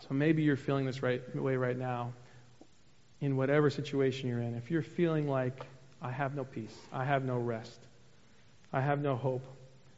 [0.00, 2.12] So maybe you're feeling this right way right now
[3.20, 4.54] in whatever situation you're in.
[4.54, 5.64] If you're feeling like
[6.00, 6.74] I have no peace.
[6.92, 7.80] I have no rest.
[8.72, 9.44] I have no hope.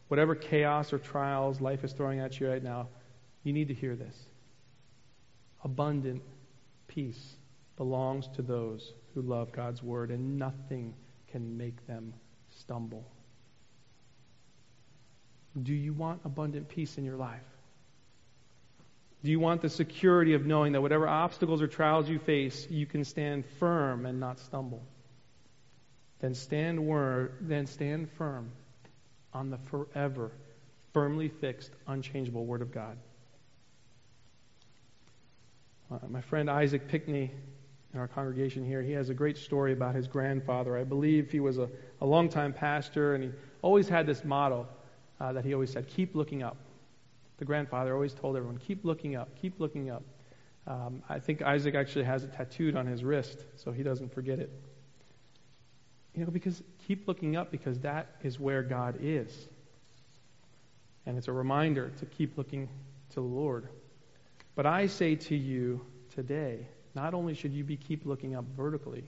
[0.08, 2.88] Whatever chaos or trials life is throwing at you right now,
[3.44, 4.16] you need to hear this.
[5.62, 6.22] Abundant
[6.88, 7.36] peace
[7.76, 10.94] belongs to those who love God's word, and nothing
[11.30, 12.14] can make them
[12.50, 13.04] stumble.
[15.60, 17.40] Do you want abundant peace in your life?
[19.22, 22.86] Do you want the security of knowing that whatever obstacles or trials you face, you
[22.86, 24.82] can stand firm and not stumble?
[26.20, 26.78] then stand
[27.40, 28.52] then stand firm
[29.32, 30.30] on the forever,
[30.92, 32.96] firmly fixed, unchangeable Word of God.
[35.90, 37.32] Uh, my friend Isaac Pickney
[37.92, 40.76] in our congregation here, he has a great story about his grandfather.
[40.76, 41.68] I believe he was a,
[42.00, 43.30] a longtime pastor, and he
[43.62, 44.68] always had this motto
[45.20, 46.56] uh, that he always said, keep looking up.
[47.38, 50.02] The grandfather always told everyone, keep looking up, keep looking up.
[50.66, 54.38] Um, I think Isaac actually has it tattooed on his wrist, so he doesn't forget
[54.38, 54.50] it.
[56.14, 59.48] You know, because keep looking up because that is where God is.
[61.06, 62.68] And it's a reminder to keep looking
[63.10, 63.68] to the Lord.
[64.54, 65.80] But I say to you
[66.14, 69.04] today, not only should you be keep looking up vertically,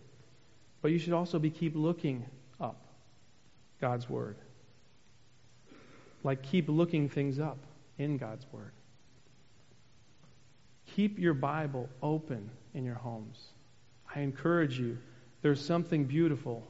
[0.81, 2.25] but you should also be keep looking
[2.61, 2.87] up
[3.81, 4.37] God's word.
[6.25, 7.59] Like keep looking things up
[7.99, 8.73] in God's word.
[10.95, 13.39] Keep your Bible open in your homes.
[14.15, 14.99] I encourage you,
[15.41, 16.67] there's something beautiful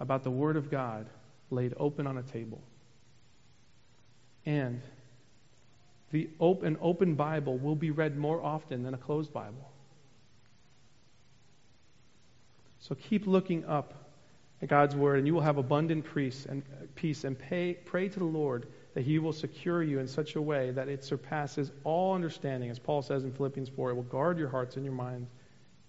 [0.00, 1.06] about the Word of God
[1.50, 2.62] laid open on a table.
[4.44, 4.80] And
[6.10, 9.70] the open, an open Bible will be read more often than a closed Bible.
[12.80, 13.94] So keep looking up
[14.62, 18.08] at God's Word, and you will have abundant peace and, uh, peace, and pay, pray
[18.08, 21.70] to the Lord that He will secure you in such a way that it surpasses
[21.84, 22.70] all understanding.
[22.70, 25.28] As Paul says in Philippians 4, it will guard your hearts and your minds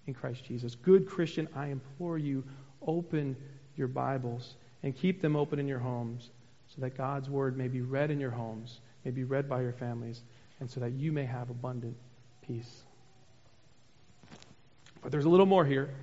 [0.06, 0.74] in Christ Jesus.
[0.74, 2.44] Good Christian, I implore you,
[2.86, 3.34] open
[3.76, 6.28] your Bibles and keep them open in your homes
[6.66, 9.72] so that God's Word may be read in your homes, may be read by your
[9.72, 10.20] families,
[10.60, 11.96] and so that you may have abundant
[12.46, 12.82] peace.
[15.00, 15.94] But there's a little more here.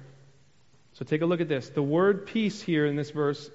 [0.93, 1.70] So take a look at this.
[1.70, 3.47] The word peace here in this verse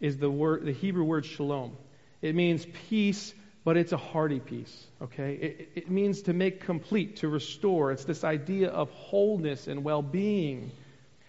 [0.00, 1.76] is the word the Hebrew word shalom.
[2.22, 4.86] It means peace, but it's a hearty peace.
[5.02, 5.34] Okay?
[5.34, 7.92] It, it means to make complete, to restore.
[7.92, 10.70] It's this idea of wholeness and well being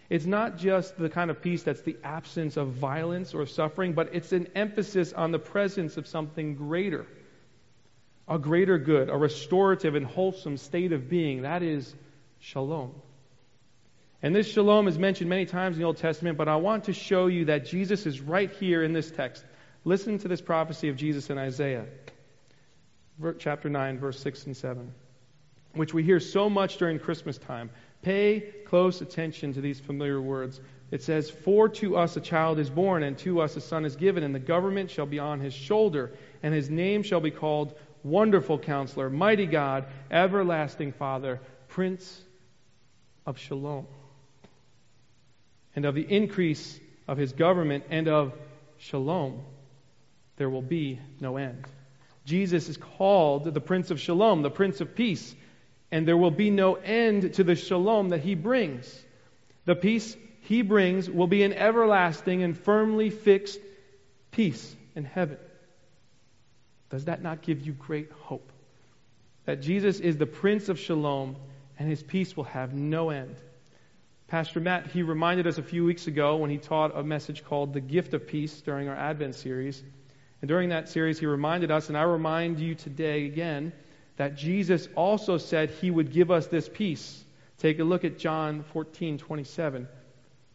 [0.10, 4.10] it's not just the kind of peace that's the absence of violence or suffering, but
[4.14, 7.06] it's an emphasis on the presence of something greater,
[8.28, 11.42] a greater good, a restorative and wholesome state of being.
[11.42, 11.94] That is
[12.40, 12.94] shalom.
[14.24, 16.94] And this shalom is mentioned many times in the Old Testament, but I want to
[16.94, 19.44] show you that Jesus is right here in this text.
[19.88, 21.86] Listen to this prophecy of Jesus in Isaiah,
[23.40, 24.94] chapter 9, verse 6 and 7,
[25.76, 27.70] which we hear so much during Christmas time.
[28.02, 30.60] Pay close attention to these familiar words.
[30.92, 33.96] It says, For to us a child is born, and to us a son is
[33.96, 36.12] given, and the government shall be on his shoulder,
[36.44, 37.74] and his name shall be called
[38.04, 42.24] Wonderful Counselor, Mighty God, Everlasting Father, Prince
[43.26, 43.88] of Shalom.
[45.78, 46.78] And of the increase
[47.08, 48.34] of his government and of
[48.80, 49.46] Shalom,
[50.38, 51.66] there will be no end.
[52.26, 55.36] Jesus is called the Prince of Shalom, the Prince of Peace,
[55.92, 59.04] and there will be no end to the Shalom that he brings.
[59.66, 63.60] The peace he brings will be an everlasting and firmly fixed
[64.32, 65.38] peace in heaven.
[66.90, 68.52] Does that not give you great hope?
[69.46, 71.36] That Jesus is the Prince of Shalom
[71.80, 73.36] and his peace will have no end.
[74.28, 77.74] Pastor Matt, he reminded us a few weeks ago when he taught a message called
[77.74, 79.82] The Gift of Peace during our Advent series.
[80.42, 83.74] And during that series, he reminded us, and I remind you today again,
[84.18, 87.24] that Jesus also said he would give us this peace.
[87.60, 89.88] Take a look at John 14, 27.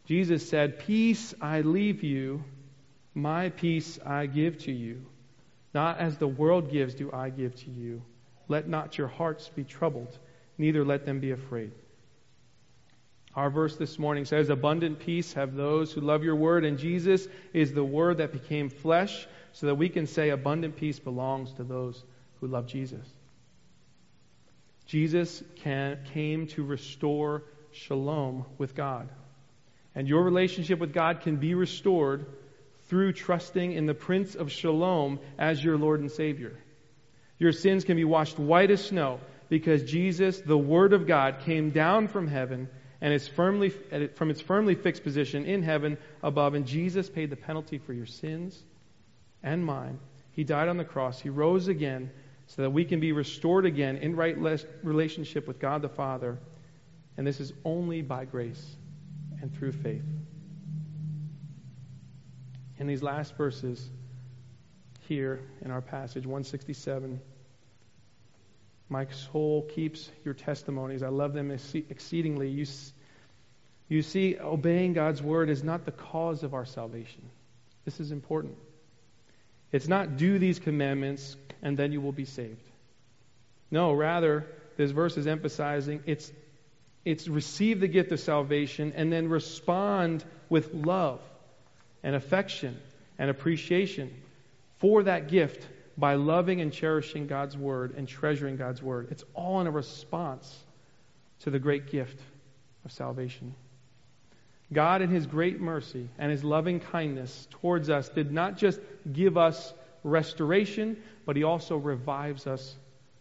[0.05, 2.43] Jesus said, Peace I leave you,
[3.13, 5.05] my peace I give to you.
[5.73, 8.03] Not as the world gives, do I give to you.
[8.47, 10.17] Let not your hearts be troubled,
[10.57, 11.71] neither let them be afraid.
[13.35, 17.27] Our verse this morning says, Abundant peace have those who love your word, and Jesus
[17.51, 21.63] is the word that became flesh, so that we can say abundant peace belongs to
[21.63, 22.03] those
[22.39, 23.07] who love Jesus.
[24.85, 29.09] Jesus can, came to restore shalom with God.
[29.95, 32.25] And your relationship with God can be restored
[32.87, 36.57] through trusting in the Prince of Shalom as your Lord and Savior.
[37.37, 41.69] Your sins can be washed white as snow because Jesus, the Word of God, came
[41.69, 42.69] down from heaven
[43.01, 47.35] and is firmly from its firmly fixed position in heaven above, and Jesus paid the
[47.35, 48.63] penalty for your sins
[49.43, 49.99] and mine.
[50.31, 51.19] He died on the cross.
[51.19, 52.09] He rose again
[52.47, 54.37] so that we can be restored again in right
[54.83, 56.39] relationship with God the Father.
[57.17, 58.75] And this is only by grace
[59.41, 60.03] and through faith.
[62.79, 63.89] In these last verses
[65.07, 67.21] here in our passage, 167,
[68.89, 71.03] my soul keeps your testimonies.
[71.03, 72.49] I love them exceedingly.
[72.49, 72.65] You,
[73.87, 77.21] you see, obeying God's word is not the cause of our salvation.
[77.85, 78.57] This is important.
[79.73, 82.63] It's not do these commandments and then you will be saved.
[83.71, 84.45] No, rather,
[84.77, 86.31] this verse is emphasizing it's
[87.03, 91.19] it's receive the gift of salvation and then respond with love
[92.01, 92.79] and affection
[93.19, 94.13] and appreciation
[94.77, 95.67] for that gift
[95.97, 99.07] by loving and cherishing God's word and treasuring God's word.
[99.11, 100.63] It's all in a response
[101.41, 102.19] to the great gift
[102.85, 103.53] of salvation.
[104.73, 108.79] God, in His great mercy and His loving kindness towards us, did not just
[109.11, 112.75] give us restoration, but He also revives us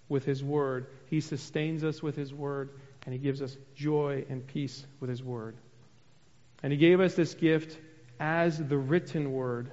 [0.09, 0.87] with His Word.
[1.07, 2.71] He sustains us with His Word,
[3.05, 5.57] and He gives us joy and peace with His Word.
[6.63, 7.79] And He gave us this gift
[8.19, 9.71] as the written Word,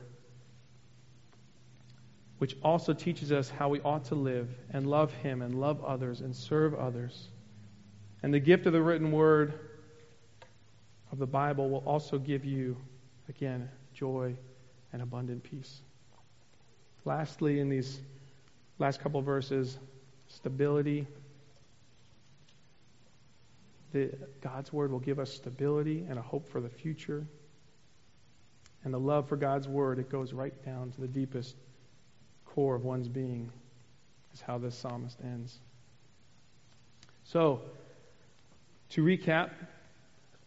[2.40, 6.22] which also teaches us how we ought to live and love Him and love others
[6.22, 7.28] and serve others.
[8.24, 9.69] And the gift of the written Word
[11.12, 12.78] of the Bible will also give you,
[13.28, 14.36] again, joy
[14.94, 15.82] and abundant peace.
[17.06, 18.00] Lastly, in these
[18.78, 19.78] last couple verses,
[20.28, 21.08] stability
[23.92, 27.26] the, God's Word will give us stability and a hope for the future.
[28.84, 31.56] And the love for God's Word, it goes right down to the deepest
[32.46, 33.52] core of one's being,
[34.34, 35.60] is how this psalmist ends.
[37.24, 37.62] So,
[38.90, 39.52] to recap,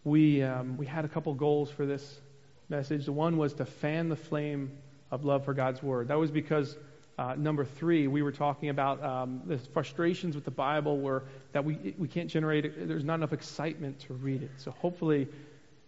[0.05, 2.21] we, um, we had a couple goals for this
[2.69, 3.05] message.
[3.05, 4.73] The one was to fan the flame
[5.11, 6.09] of love for God's Word.
[6.09, 6.77] That was because
[7.19, 11.65] uh, number three, we were talking about um, the frustrations with the Bible were that
[11.65, 14.51] we, we can't generate, there's not enough excitement to read it.
[14.57, 15.29] So hopefully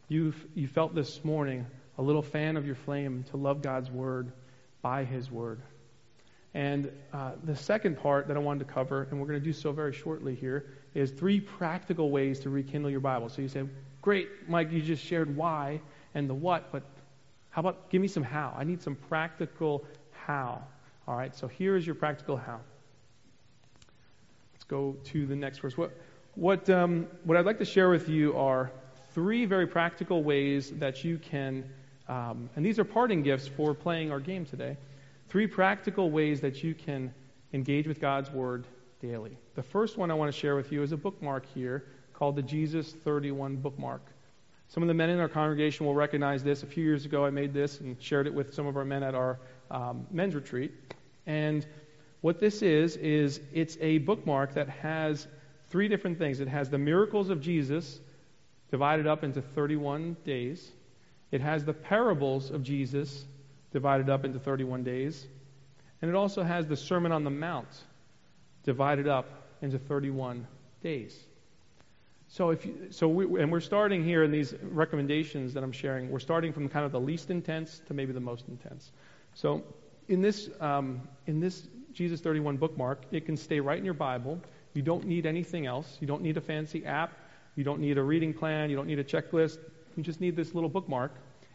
[0.09, 4.33] you you felt this morning a little fan of your flame to love God's Word
[4.83, 5.61] by His Word.
[6.53, 9.53] And uh, the second part that I wanted to cover, and we're going to do
[9.53, 13.29] so very shortly here, is three practical ways to rekindle your Bible.
[13.29, 13.65] So you say,
[14.05, 15.81] great, Mike, you just shared why
[16.15, 16.83] and the what, but
[17.49, 18.55] how about give me some how?
[18.55, 19.87] I need some practical
[20.27, 20.63] how.
[21.09, 22.61] All right, so here is your practical how.
[24.53, 25.79] Let's go to the next verse.
[25.79, 25.97] What,
[26.35, 28.71] what, um, what I'd like to share with you are
[29.15, 31.65] three very practical ways that you can,
[32.07, 34.77] um, and these are parting gifts for playing our game today.
[35.31, 37.15] Three practical ways that you can
[37.55, 38.67] engage with God's Word
[39.01, 39.39] daily.
[39.55, 41.87] The first one I want to share with you is a bookmark here
[42.25, 44.01] called the Jesus 31 bookmark.
[44.69, 46.63] Some of the men in our congregation will recognize this.
[46.63, 49.03] A few years ago, I made this and shared it with some of our men
[49.03, 49.39] at our
[49.71, 50.73] um, men's retreat.
[51.27, 51.67] And
[52.23, 55.27] what this is, is it's a bookmark that has
[55.69, 56.41] three different things.
[56.41, 58.01] It has the miracles of Jesus
[58.71, 60.67] divided up into 31 days.
[61.31, 63.23] It has the parables of Jesus
[63.71, 65.27] divided up into 31 days.
[66.01, 67.69] And it also has the Sermon on the Mount
[68.63, 69.27] divided up
[69.61, 70.47] into 31
[70.83, 71.15] days.
[72.35, 76.11] So if you, so we, and we're starting here in these recommendations that I'm sharing.
[76.11, 78.91] We're starting from kind of the least intense to maybe the most intense.
[79.35, 79.63] So
[80.09, 84.41] in this um, in this Jesus 31 bookmark, it can stay right in your Bible.
[84.73, 85.97] You don't need anything else.
[86.01, 87.13] You don't need a fancy app.
[87.55, 88.69] You don't need a reading plan.
[88.69, 89.59] You don't need a checklist.
[89.97, 91.13] You just need this little bookmark,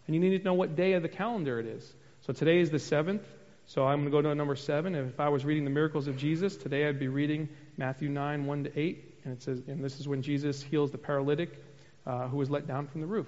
[0.08, 1.94] and you need to know what day of the calendar it is.
[2.22, 3.28] So today is the seventh.
[3.66, 4.96] So I'm going to go to number seven.
[4.96, 8.64] If I was reading the miracles of Jesus today, I'd be reading Matthew 9, 1
[8.64, 9.09] to 8.
[9.24, 11.64] And it says, and this is when Jesus heals the paralytic
[12.06, 13.28] uh, who was let down from the roof.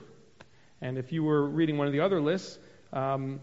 [0.82, 2.58] And if you were reading one of the other lists,
[2.94, 3.40] um,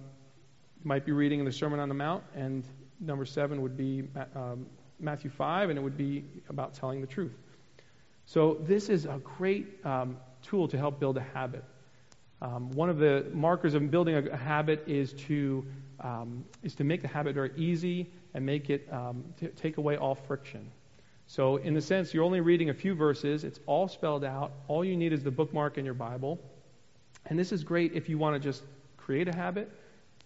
[0.83, 2.65] you might be reading the Sermon on the Mount, and
[3.01, 4.67] number seven would be um,
[4.99, 7.37] Matthew 5, and it would be about telling the truth.
[8.27, 11.65] So this is a great um, tool to help build a habit.
[12.41, 15.65] Um, one of the markers of building a, a habit is to
[16.01, 19.97] um, is to make the habit very easy and make it um, t- take away
[19.97, 20.71] all friction.
[21.31, 23.45] So, in a sense, you're only reading a few verses.
[23.45, 24.51] It's all spelled out.
[24.67, 26.41] All you need is the bookmark in your Bible.
[27.27, 28.63] And this is great if you want to just
[28.97, 29.71] create a habit,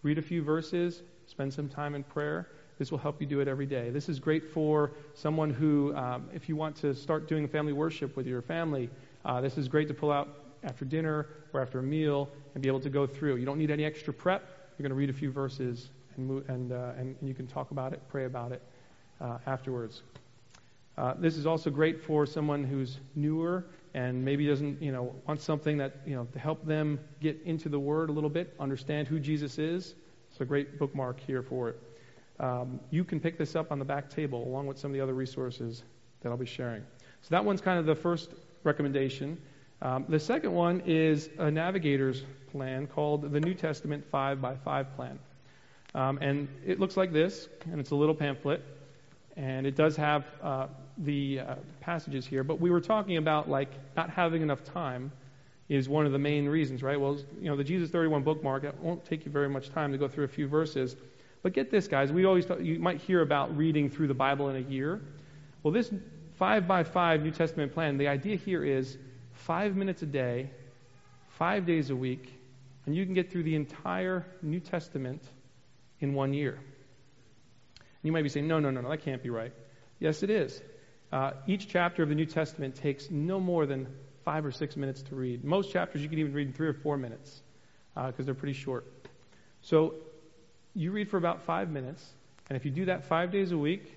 [0.04, 2.50] read a few verses, spend some time in prayer.
[2.78, 3.90] This will help you do it every day.
[3.90, 8.16] This is great for someone who, um, if you want to start doing family worship
[8.16, 8.88] with your family,
[9.24, 10.28] uh, this is great to pull out
[10.62, 13.36] after dinner or after a meal and be able to go through.
[13.36, 14.72] You don't need any extra prep.
[14.78, 17.92] You're going to read a few verses and, and, uh, and, you can talk about
[17.92, 18.62] it, pray about it
[19.20, 20.02] uh, afterwards.
[20.96, 23.64] Uh, this is also great for someone who's newer
[23.94, 27.68] and maybe doesn't, you know, want something that, you know, to help them get into
[27.68, 29.94] the Word a little bit, understand who Jesus is.
[30.30, 31.80] It's a great bookmark here for it.
[32.40, 35.00] Um, you can pick this up on the back table along with some of the
[35.00, 35.82] other resources
[36.20, 36.82] that I'll be sharing.
[37.22, 38.30] So that one's kind of the first
[38.64, 39.40] recommendation.
[39.82, 44.96] Um, the second one is a navigator's plan called the New Testament 5 by 5
[44.96, 45.18] plan.
[45.94, 48.62] Um, and it looks like this, and it's a little pamphlet.
[49.36, 50.66] And it does have uh,
[50.98, 55.10] the uh, passages here, but we were talking about like not having enough time
[55.68, 57.00] is one of the main reasons, right?
[57.00, 59.98] Well, you know, the Jesus 31 bookmark, it won't take you very much time to
[59.98, 60.96] go through a few verses.
[61.42, 62.12] But get this, guys.
[62.12, 65.00] We always talk, you might hear about reading through the Bible in a year.
[65.62, 65.90] Well, this
[66.36, 68.98] five by five New Testament plan, the idea here is
[69.32, 70.50] five minutes a day,
[71.30, 72.32] five days a week,
[72.86, 75.22] and you can get through the entire New Testament
[76.00, 76.58] in one year.
[78.02, 79.52] You might be saying, no, no, no, no, that can't be right.
[80.00, 80.60] Yes, it is.
[81.12, 83.86] Uh, each chapter of the New Testament takes no more than
[84.24, 85.44] five or six minutes to read.
[85.44, 87.42] Most chapters you can even read in three or four minutes
[87.94, 88.86] because uh, they're pretty short.
[89.60, 89.94] So
[90.74, 92.04] you read for about five minutes,
[92.48, 93.92] and if you do that five days a week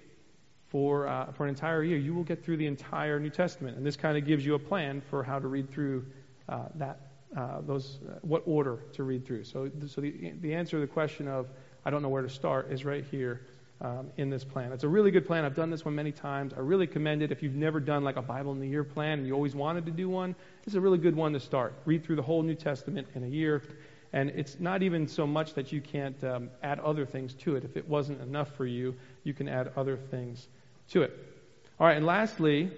[0.69, 3.77] for, uh, for an entire year, you will get through the entire New Testament.
[3.77, 6.05] And this kind of gives you a plan for how to read through
[6.49, 6.99] uh, that,
[7.35, 9.45] uh, those, uh, what order to read through.
[9.45, 11.47] So, so the, the answer to the question of
[11.85, 13.41] I don't know where to start is right here
[13.81, 14.71] um, in this plan.
[14.71, 15.43] It's a really good plan.
[15.43, 16.53] I've done this one many times.
[16.53, 17.31] I really commend it.
[17.31, 19.85] If you've never done like a Bible in a year plan and you always wanted
[19.85, 21.73] to do one, this is a really good one to start.
[21.85, 23.61] Read through the whole New Testament in a year.
[24.13, 27.65] And it's not even so much that you can't um, add other things to it.
[27.65, 30.47] If it wasn't enough for you, you can add other things
[30.91, 31.11] to it.
[31.79, 32.71] All right, and lastly,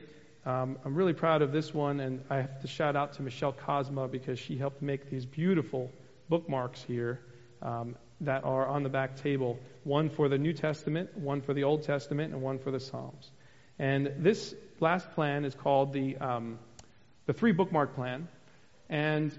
[0.47, 3.53] um, I'm really proud of this one, and I have to shout out to Michelle
[3.53, 5.91] Cosma because she helped make these beautiful
[6.29, 7.19] bookmarks here.
[7.61, 11.63] Um, that are on the back table one for the New Testament, one for the
[11.63, 13.31] Old Testament, and one for the Psalms.
[13.79, 16.59] And this last plan is called the, um,
[17.25, 18.27] the three bookmark plan.
[18.89, 19.37] And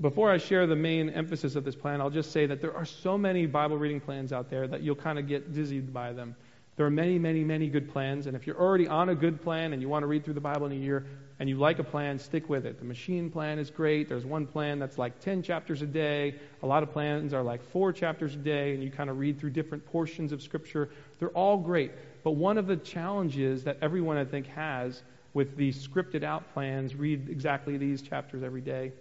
[0.00, 2.84] before I share the main emphasis of this plan, I'll just say that there are
[2.84, 6.36] so many Bible reading plans out there that you'll kind of get dizzied by them.
[6.76, 9.72] There are many, many, many good plans, and if you're already on a good plan
[9.72, 11.06] and you want to read through the Bible in a year
[11.38, 12.78] and you like a plan, stick with it.
[12.78, 14.08] The M'Cheyne plan is great.
[14.08, 16.34] There's one plan that's like 10 chapters a day.
[16.62, 19.38] A lot of plans are like four chapters a day, and you kind of read
[19.38, 20.90] through different portions of Scripture.
[21.18, 21.92] They're all great.
[22.22, 25.02] But one of the challenges that everyone, I think, has
[25.32, 28.92] with these scripted out plans, read exactly these chapters every day,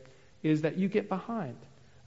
[0.44, 1.58] is that you get behind.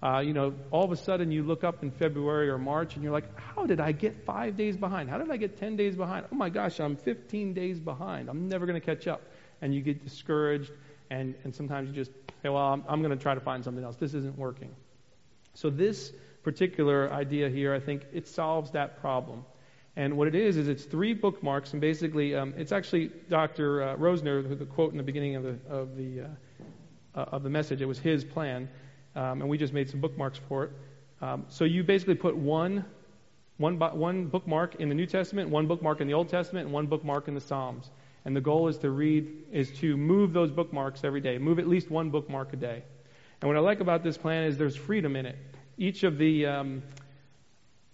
[0.01, 3.03] Uh, you know, all of a sudden you look up in February or March and
[3.03, 5.11] you're like, how did I get five days behind?
[5.11, 6.27] How did I get 10 days behind?
[6.31, 8.29] Oh my gosh, I'm 15 days behind.
[8.29, 9.23] I'm never going to catch up.
[9.61, 10.71] And you get discouraged
[11.11, 13.83] and, and sometimes you just say, well, I'm, I'm going to try to find something
[13.83, 13.97] else.
[13.97, 14.71] This isn't working.
[15.55, 16.13] So this
[16.45, 19.45] particular idea here, I think it solves that problem.
[19.97, 23.83] And what it is, is it's three bookmarks, and basically, um, it's actually Dr.
[23.83, 26.27] Uh, Rosner, the quote in the beginning of the, of the uh,
[27.19, 27.83] uh, of the message.
[27.83, 28.69] It was his plan,
[29.15, 30.73] um, and we just made some bookmarks for it.
[31.21, 32.85] Um, so you basically put one,
[33.57, 36.87] one, one bookmark in the New Testament, one bookmark in the Old Testament, and one
[36.87, 37.91] bookmark in the Psalms.
[38.25, 41.39] And the goal is to read, is to move those bookmarks every day.
[41.39, 42.83] Move at least one bookmark a day.
[43.41, 45.37] And what I like about this plan is there's freedom in it.
[45.77, 46.83] Each of the um,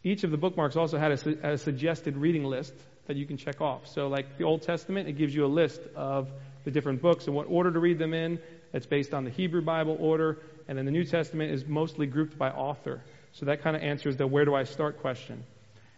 [0.02, 2.74] each of the bookmarks also had a, a, suggested reading list
[3.06, 3.86] that you can check off.
[3.86, 6.30] So, like the Old Testament, it gives you a list of
[6.64, 8.38] the different books and what order to read them in.
[8.74, 12.38] It's based on the Hebrew Bible order, and then the New Testament is mostly grouped
[12.38, 13.02] by author.
[13.32, 15.44] So that kind of answers the where do I start question.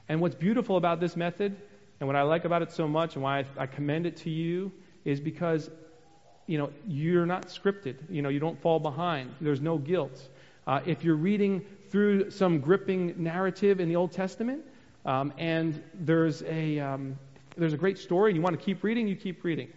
[0.08, 1.56] And what's beautiful about this method,
[2.00, 4.30] and what I like about it so much, and why I, I commend it to
[4.30, 4.72] you,
[5.04, 5.70] is because
[6.46, 7.96] you know you're not scripted.
[8.08, 9.34] You know you don't fall behind.
[9.40, 10.28] There's no guilt.
[10.66, 14.62] Uh, if you're reading through some gripping narrative in the Old Testament,
[15.04, 17.18] um, and there's a um,
[17.56, 19.68] there's a great story, and you want to keep reading, you keep reading.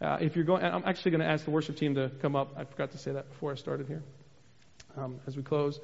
[0.00, 2.54] Uh, if you're going, I'm actually going to ask the worship team to come up.
[2.56, 4.02] I forgot to say that before I started here.
[4.96, 5.78] Um, as we close.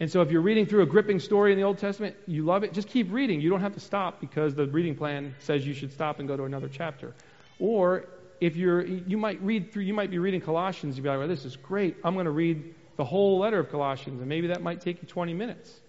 [0.00, 2.64] And so, if you're reading through a gripping story in the Old Testament, you love
[2.64, 3.40] it, just keep reading.
[3.40, 6.36] You don't have to stop because the reading plan says you should stop and go
[6.36, 7.14] to another chapter.
[7.58, 8.06] Or
[8.40, 10.96] if you're, you might read through, you might be reading Colossians.
[10.96, 11.96] You'd be like, well, this is great.
[12.02, 15.08] I'm going to read the whole letter of Colossians, and maybe that might take you
[15.08, 15.80] 20 minutes.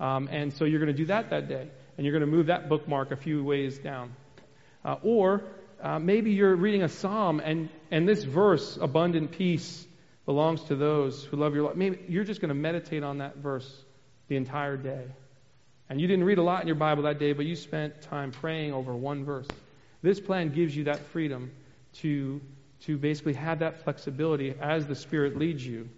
[0.00, 2.46] Um, and so you're going to do that that day, and you're going to move
[2.46, 4.14] that bookmark a few ways down.
[4.84, 5.44] Uh, or
[5.82, 9.86] uh, maybe you're reading a psalm, and, and this verse, abundant peace,
[10.26, 11.76] belongs to those who love your life.
[11.76, 13.68] Maybe you're just going to meditate on that verse
[14.28, 15.04] the entire day.
[15.88, 18.30] And you didn't read a lot in your Bible that day, but you spent time
[18.30, 19.48] praying over one verse.
[20.02, 21.50] This plan gives you that freedom
[21.94, 22.40] to,
[22.82, 25.88] to basically have that flexibility as the Spirit leads you.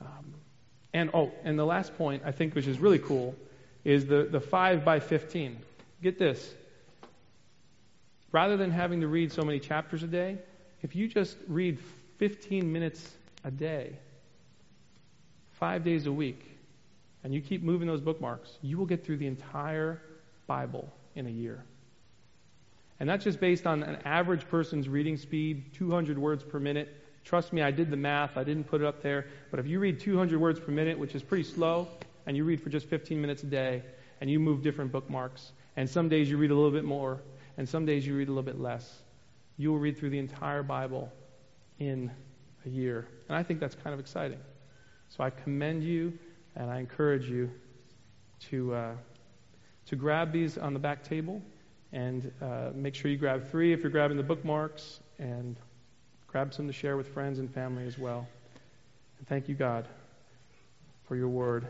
[0.00, 0.34] Um,
[0.92, 3.36] and oh, and the last point I think, which is really cool,
[3.84, 5.56] is the, the 5 by 15.
[6.02, 6.52] Get this.
[8.32, 10.38] Rather than having to read so many chapters a day,
[10.82, 11.78] if you just read
[12.18, 13.92] 15 minutes a day,
[15.52, 16.44] five days a week,
[17.24, 20.00] and you keep moving those bookmarks, you will get through the entire
[20.46, 21.64] Bible in a year.
[23.00, 26.94] And that's just based on an average person's reading speed, 200 words per minute.
[27.24, 28.36] Trust me, I did the math.
[28.36, 29.26] I didn't put it up there.
[29.50, 31.88] But if you read 200 words per minute, which is pretty slow,
[32.26, 33.82] and you read for just 15 minutes a day,
[34.20, 37.20] and you move different bookmarks, and some days you read a little bit more,
[37.58, 39.02] and some days you read a little bit less,
[39.58, 41.12] you will read through the entire Bible
[41.78, 42.10] in
[42.64, 43.06] a year.
[43.28, 44.40] And I think that's kind of exciting.
[45.10, 46.18] So I commend you,
[46.56, 47.50] and I encourage you
[48.48, 48.92] to, uh,
[49.86, 51.42] to grab these on the back table,
[51.92, 55.56] and uh, make sure you grab three if you're grabbing the bookmarks, and
[56.28, 58.28] Grab some to share with friends and family as well.
[59.18, 59.88] And thank you, God,
[61.06, 61.66] for your word.